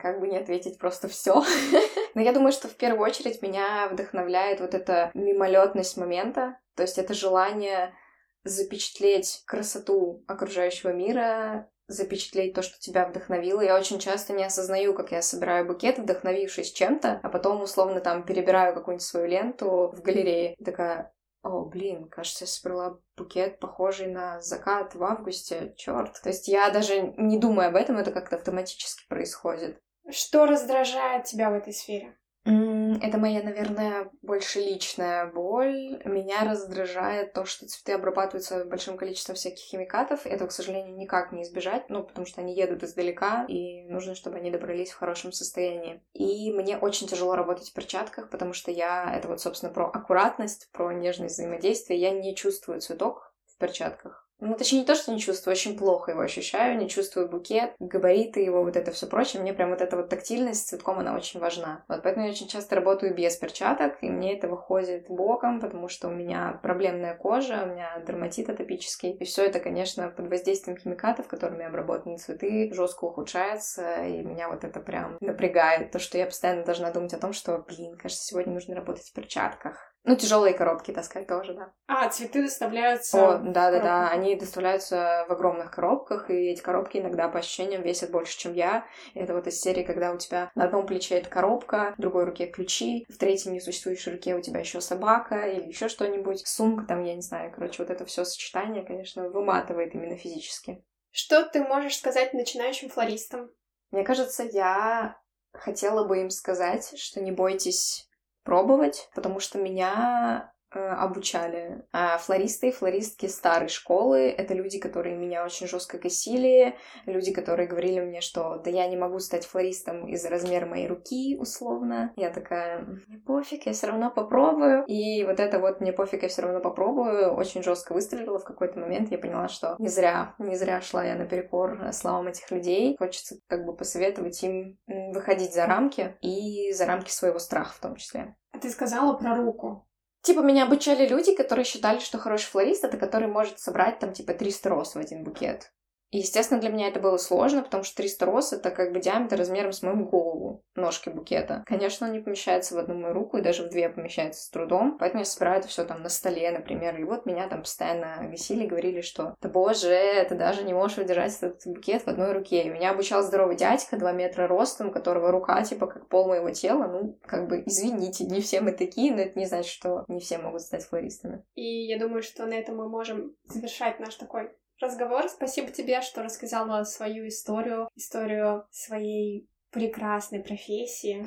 Как 0.00 0.20
бы 0.20 0.28
не 0.28 0.38
ответить 0.38 0.78
просто 0.78 1.08
все. 1.08 1.42
Но 2.14 2.22
я 2.22 2.32
думаю, 2.32 2.52
что 2.52 2.68
в 2.68 2.76
первую 2.76 3.02
очередь 3.02 3.42
меня 3.42 3.88
вдохновляет 3.88 4.60
вот 4.60 4.74
эта 4.74 5.10
мимолетность 5.14 5.96
момента, 5.96 6.58
то 6.74 6.82
есть 6.82 6.98
это 6.98 7.14
желание 7.14 7.94
запечатлеть 8.42 9.42
красоту 9.46 10.24
окружающего 10.26 10.92
мира, 10.92 11.68
запечатлеть 11.86 12.54
то, 12.54 12.62
что 12.62 12.78
тебя 12.78 13.06
вдохновило. 13.06 13.60
Я 13.60 13.76
очень 13.76 13.98
часто 13.98 14.32
не 14.32 14.44
осознаю, 14.44 14.94
как 14.94 15.12
я 15.12 15.22
собираю 15.22 15.66
букет, 15.66 15.98
вдохновившись 15.98 16.72
чем-то, 16.72 17.20
а 17.22 17.28
потом 17.28 17.62
условно 17.62 18.00
там 18.00 18.24
перебираю 18.24 18.74
какую-нибудь 18.74 19.06
свою 19.06 19.26
ленту 19.26 19.92
в 19.92 20.00
галерее. 20.00 20.54
Такая, 20.64 21.12
о, 21.42 21.64
блин, 21.64 22.08
кажется, 22.08 22.44
я 22.44 22.48
собрала 22.48 22.98
букет, 23.16 23.58
похожий 23.58 24.06
на 24.06 24.40
закат 24.40 24.94
в 24.94 25.02
августе. 25.02 25.74
Черт. 25.76 26.20
То 26.22 26.28
есть 26.28 26.48
я 26.48 26.70
даже 26.70 27.12
не 27.16 27.38
думаю 27.38 27.68
об 27.68 27.76
этом, 27.76 27.98
это 27.98 28.12
как-то 28.12 28.36
автоматически 28.36 29.06
происходит. 29.08 29.80
Что 30.08 30.46
раздражает 30.46 31.24
тебя 31.24 31.50
в 31.50 31.54
этой 31.54 31.72
сфере? 31.72 32.16
Это 32.44 33.18
моя, 33.18 33.42
наверное, 33.42 34.10
больше 34.22 34.60
личная 34.60 35.26
боль. 35.26 36.00
Меня 36.06 36.44
раздражает 36.44 37.34
то, 37.34 37.44
что 37.44 37.66
цветы 37.66 37.92
обрабатываются 37.92 38.64
большим 38.64 38.96
количеством 38.96 39.36
всяких 39.36 39.62
химикатов. 39.62 40.24
Этого, 40.24 40.48
к 40.48 40.52
сожалению, 40.52 40.96
никак 40.96 41.32
не 41.32 41.42
избежать, 41.42 41.90
ну, 41.90 42.02
потому 42.02 42.26
что 42.26 42.40
они 42.40 42.54
едут 42.54 42.82
издалека, 42.82 43.44
и 43.46 43.84
нужно, 43.84 44.14
чтобы 44.14 44.38
они 44.38 44.50
добрались 44.50 44.90
в 44.90 44.98
хорошем 44.98 45.32
состоянии. 45.32 46.02
И 46.14 46.50
мне 46.52 46.78
очень 46.78 47.06
тяжело 47.06 47.36
работать 47.36 47.68
в 47.68 47.74
перчатках, 47.74 48.30
потому 48.30 48.54
что 48.54 48.70
я... 48.70 49.14
Это 49.14 49.28
вот, 49.28 49.40
собственно, 49.40 49.72
про 49.72 49.86
аккуратность, 49.86 50.70
про 50.72 50.92
нежность 50.92 51.34
взаимодействия. 51.34 51.98
Я 51.98 52.10
не 52.10 52.34
чувствую 52.34 52.80
цветок 52.80 53.34
в 53.46 53.58
перчатках. 53.58 54.29
Ну, 54.40 54.54
точнее, 54.54 54.80
не 54.80 54.84
то, 54.84 54.94
что 54.94 55.12
не 55.12 55.20
чувствую, 55.20 55.52
очень 55.52 55.76
плохо 55.76 56.12
его 56.12 56.22
ощущаю, 56.22 56.78
не 56.78 56.88
чувствую 56.88 57.28
букет, 57.28 57.74
габариты 57.78 58.40
его, 58.40 58.62
вот 58.64 58.76
это 58.76 58.90
все 58.90 59.06
прочее. 59.06 59.42
Мне 59.42 59.52
прям 59.52 59.70
вот 59.70 59.82
эта 59.82 59.96
вот 59.96 60.08
тактильность 60.08 60.62
с 60.62 60.68
цветком, 60.70 60.98
она 60.98 61.14
очень 61.14 61.40
важна. 61.40 61.84
Вот 61.88 62.02
поэтому 62.02 62.26
я 62.26 62.32
очень 62.32 62.48
часто 62.48 62.76
работаю 62.76 63.14
без 63.14 63.36
перчаток, 63.36 63.98
и 64.02 64.08
мне 64.08 64.36
это 64.36 64.48
выходит 64.48 65.08
боком, 65.08 65.60
потому 65.60 65.88
что 65.88 66.08
у 66.08 66.10
меня 66.10 66.58
проблемная 66.62 67.14
кожа, 67.14 67.62
у 67.64 67.66
меня 67.66 68.02
дерматит 68.06 68.48
атопический. 68.48 69.12
И 69.12 69.24
все 69.24 69.44
это, 69.44 69.60
конечно, 69.60 70.08
под 70.08 70.28
воздействием 70.28 70.78
химикатов, 70.78 71.28
которыми 71.28 71.64
обработаны 71.64 72.16
цветы, 72.16 72.72
жестко 72.72 73.04
ухудшается, 73.04 74.04
и 74.04 74.22
меня 74.22 74.48
вот 74.48 74.64
это 74.64 74.80
прям 74.80 75.18
напрягает. 75.20 75.90
То, 75.90 75.98
что 75.98 76.16
я 76.16 76.26
постоянно 76.26 76.64
должна 76.64 76.90
думать 76.90 77.12
о 77.12 77.18
том, 77.18 77.32
что, 77.32 77.58
блин, 77.58 77.96
кажется, 77.96 78.24
сегодня 78.24 78.54
нужно 78.54 78.74
работать 78.74 79.08
в 79.08 79.12
перчатках. 79.12 79.89
Ну, 80.04 80.16
тяжелые 80.16 80.54
коробки 80.54 80.92
таскать 80.92 81.26
тоже, 81.26 81.52
да. 81.52 81.72
А, 81.86 82.08
цветы 82.08 82.42
доставляются. 82.42 83.34
О, 83.34 83.38
да, 83.38 83.70
да, 83.70 83.80
да. 83.80 84.08
Они 84.08 84.34
доставляются 84.34 85.26
в 85.28 85.32
огромных 85.32 85.70
коробках, 85.70 86.30
и 86.30 86.50
эти 86.50 86.62
коробки 86.62 86.96
иногда 86.96 87.28
по 87.28 87.40
ощущениям 87.40 87.82
весят 87.82 88.10
больше, 88.10 88.38
чем 88.38 88.54
я. 88.54 88.86
Это 89.14 89.34
вот 89.34 89.46
из 89.46 89.60
серии, 89.60 89.82
когда 89.82 90.12
у 90.12 90.18
тебя 90.18 90.50
на 90.54 90.64
одном 90.64 90.86
плече 90.86 91.16
это 91.16 91.28
коробка, 91.28 91.94
в 91.98 92.00
другой 92.00 92.24
руке 92.24 92.46
ключи, 92.46 93.04
в 93.10 93.18
третьей 93.18 93.52
несуществующей 93.52 94.12
руке 94.12 94.34
у 94.34 94.40
тебя 94.40 94.60
еще 94.60 94.80
собака 94.80 95.46
или 95.46 95.68
еще 95.68 95.88
что-нибудь, 95.88 96.46
сумка, 96.46 96.86
там, 96.86 97.04
я 97.04 97.14
не 97.14 97.22
знаю, 97.22 97.52
короче, 97.52 97.82
вот 97.82 97.90
это 97.90 98.06
все 98.06 98.24
сочетание, 98.24 98.84
конечно, 98.84 99.28
выматывает 99.28 99.94
именно 99.94 100.16
физически. 100.16 100.82
Что 101.10 101.44
ты 101.44 101.62
можешь 101.62 101.98
сказать 101.98 102.32
начинающим 102.32 102.88
флористам? 102.88 103.50
Мне 103.90 104.04
кажется, 104.04 104.44
я 104.44 105.20
хотела 105.52 106.06
бы 106.06 106.20
им 106.20 106.30
сказать, 106.30 106.98
что 106.98 107.20
не 107.20 107.32
бойтесь 107.32 108.08
пробовать, 108.42 109.08
потому 109.14 109.40
что 109.40 109.58
меня 109.58 110.52
обучали. 110.70 111.84
А 111.92 112.18
флористы 112.18 112.68
и 112.68 112.72
флористки 112.72 113.26
старой 113.26 113.68
школы— 113.68 114.18
это 114.38 114.54
люди, 114.54 114.78
которые 114.78 115.16
меня 115.16 115.44
очень 115.44 115.66
жестко 115.66 115.98
косили, 115.98 116.76
люди, 117.06 117.32
которые 117.32 117.68
говорили 117.68 118.00
мне, 118.00 118.20
что 118.20 118.56
да 118.58 118.70
я 118.70 118.86
не 118.88 118.96
могу 118.96 119.18
стать 119.18 119.46
флористом 119.46 120.06
из-за 120.08 120.28
размера 120.28 120.66
моей 120.66 120.86
руки, 120.86 121.36
условно. 121.38 122.12
Я 122.16 122.30
такая, 122.30 122.80
мне 123.08 123.18
пофиг, 123.18 123.66
я 123.66 123.72
все 123.72 123.88
равно 123.88 124.10
попробую. 124.10 124.84
И 124.86 125.24
вот 125.24 125.40
это 125.40 125.58
вот 125.58 125.80
мне 125.80 125.92
пофиг, 125.92 126.22
я 126.22 126.28
все 126.28 126.42
равно 126.42 126.60
попробую, 126.60 127.34
очень 127.34 127.62
жестко 127.62 127.92
выстрелила 127.92 128.38
в 128.38 128.44
какой-то 128.44 128.78
момент. 128.78 129.10
Я 129.10 129.18
поняла, 129.18 129.48
что 129.48 129.76
не 129.78 129.88
зря, 129.88 130.34
не 130.38 130.56
зря 130.56 130.80
шла 130.80 131.04
я 131.04 131.14
наперекор 131.14 131.92
словам 131.92 132.28
этих 132.28 132.50
людей. 132.50 132.96
Хочется 132.98 133.36
как 133.46 133.64
бы 133.64 133.74
посоветовать 133.74 134.42
им 134.42 134.78
выходить 134.86 135.54
за 135.54 135.66
рамки 135.66 136.16
и 136.20 136.72
за 136.72 136.86
рамки 136.86 137.10
своего 137.10 137.38
страха 137.38 137.72
в 137.74 137.80
том 137.80 137.96
числе. 137.96 138.36
А 138.52 138.58
ты 138.58 138.70
сказала 138.70 139.16
про 139.16 139.36
руку. 139.36 139.86
Типа, 140.22 140.40
меня 140.40 140.64
обучали 140.64 141.06
люди, 141.06 141.34
которые 141.34 141.64
считали, 141.64 141.98
что 141.98 142.18
хороший 142.18 142.46
флорист— 142.46 142.84
это 142.84 142.98
который 142.98 143.28
может 143.28 143.58
собрать 143.58 143.98
там, 143.98 144.12
типа, 144.12 144.34
300 144.34 144.68
роз 144.68 144.94
в 144.94 144.98
один 144.98 145.24
букет. 145.24 145.72
И, 146.10 146.18
естественно, 146.18 146.60
для 146.60 146.70
меня 146.70 146.88
это 146.88 146.98
было 146.98 147.16
сложно, 147.18 147.62
потому 147.62 147.84
что 147.84 147.96
300 147.96 148.26
роз— 148.26 148.52
это 148.54 148.70
как 148.70 148.92
бы 148.92 149.00
диаметр 149.00 149.36
размером 149.36 149.72
с 149.72 149.82
мою 149.82 150.04
голову, 150.04 150.64
ножки 150.74 151.08
букета. 151.08 151.62
Конечно, 151.66 152.06
он 152.08 152.12
не 152.12 152.20
помещается 152.20 152.74
в 152.74 152.78
одну 152.78 152.94
мою 152.94 153.14
руку, 153.14 153.36
и 153.36 153.42
даже 153.42 153.62
в 153.62 153.70
две 153.70 153.88
помещается 153.88 154.42
с 154.42 154.50
трудом, 154.50 154.98
поэтому 154.98 155.20
я 155.20 155.24
собираю 155.24 155.60
это 155.60 155.68
все 155.68 155.84
там 155.84 156.02
на 156.02 156.08
столе, 156.08 156.50
например. 156.50 156.98
И 156.98 157.04
вот 157.04 157.26
меня 157.26 157.48
там 157.48 157.60
постоянно 157.60 158.28
гасили, 158.28 158.66
говорили, 158.66 159.02
что 159.02 159.36
«Да 159.40 159.48
боже, 159.48 160.26
ты 160.28 160.34
даже 160.34 160.64
не 160.64 160.74
можешь 160.74 160.98
удержать 160.98 161.36
этот 161.40 161.60
букет 161.66 162.02
в 162.02 162.08
одной 162.08 162.32
руке». 162.32 162.62
И 162.62 162.70
меня 162.70 162.90
обучал 162.90 163.22
здоровый 163.22 163.56
дядька, 163.56 163.96
2 163.96 164.12
метра 164.12 164.48
ростом, 164.48 164.88
у 164.88 164.92
которого 164.92 165.30
рука 165.30 165.62
типа 165.62 165.86
как 165.86 166.08
пол 166.08 166.26
моего 166.26 166.50
тела. 166.50 166.88
Ну, 166.88 167.18
как 167.22 167.48
бы, 167.48 167.62
извините, 167.64 168.24
не 168.24 168.40
все 168.40 168.60
мы 168.60 168.72
такие, 168.72 169.12
но 169.14 169.22
это 169.22 169.38
не 169.38 169.46
значит, 169.46 169.70
что 169.70 170.04
не 170.08 170.18
все 170.18 170.38
могут 170.38 170.62
стать 170.62 170.84
флористами. 170.84 171.44
И 171.54 171.86
я 171.86 172.00
думаю, 172.00 172.22
что 172.22 172.46
на 172.46 172.54
этом 172.54 172.76
мы 172.76 172.88
можем 172.88 173.36
завершать 173.44 174.00
наш 174.00 174.16
такой 174.16 174.50
разговор. 174.80 175.28
Спасибо 175.28 175.70
тебе, 175.70 176.00
что 176.02 176.22
рассказала 176.22 176.84
свою 176.84 177.28
историю, 177.28 177.88
историю 177.94 178.66
своей 178.70 179.48
прекрасной 179.70 180.40
профессии. 180.40 181.26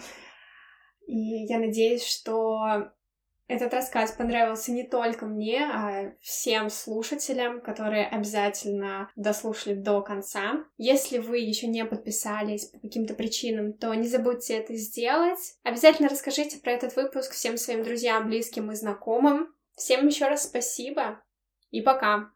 И 1.08 1.46
я 1.46 1.60
надеюсь, 1.60 2.06
что 2.06 2.92
этот 3.48 3.74
рассказ 3.74 4.12
понравился 4.12 4.72
не 4.72 4.84
только 4.84 5.26
мне, 5.26 5.66
а 5.66 6.14
всем 6.22 6.70
слушателям, 6.70 7.62
которые 7.62 8.08
обязательно 8.08 9.10
дослушали 9.16 9.76
до 9.76 10.02
конца. 10.02 10.66
Если 10.78 11.18
вы 11.18 11.40
еще 11.40 11.68
не 11.68 11.86
подписались 11.86 12.66
по 12.66 12.80
каким-то 12.80 13.14
причинам, 13.14 13.74
то 13.74 13.94
не 13.94 14.08
забудьте 14.08 14.56
это 14.56 14.76
сделать. 14.76 15.58
Обязательно 15.64 16.10
расскажите 16.10 16.60
про 16.60 16.72
этот 16.72 16.96
выпуск 16.96 17.34
всем 17.34 17.58
своим 17.58 17.84
друзьям, 17.84 18.28
близким 18.28 18.72
и 18.72 18.76
знакомым. 18.76 19.54
Всем 19.76 20.08
еще 20.08 20.28
раз 20.28 20.44
спасибо 20.44 21.22
и 21.70 21.82
пока! 21.82 22.33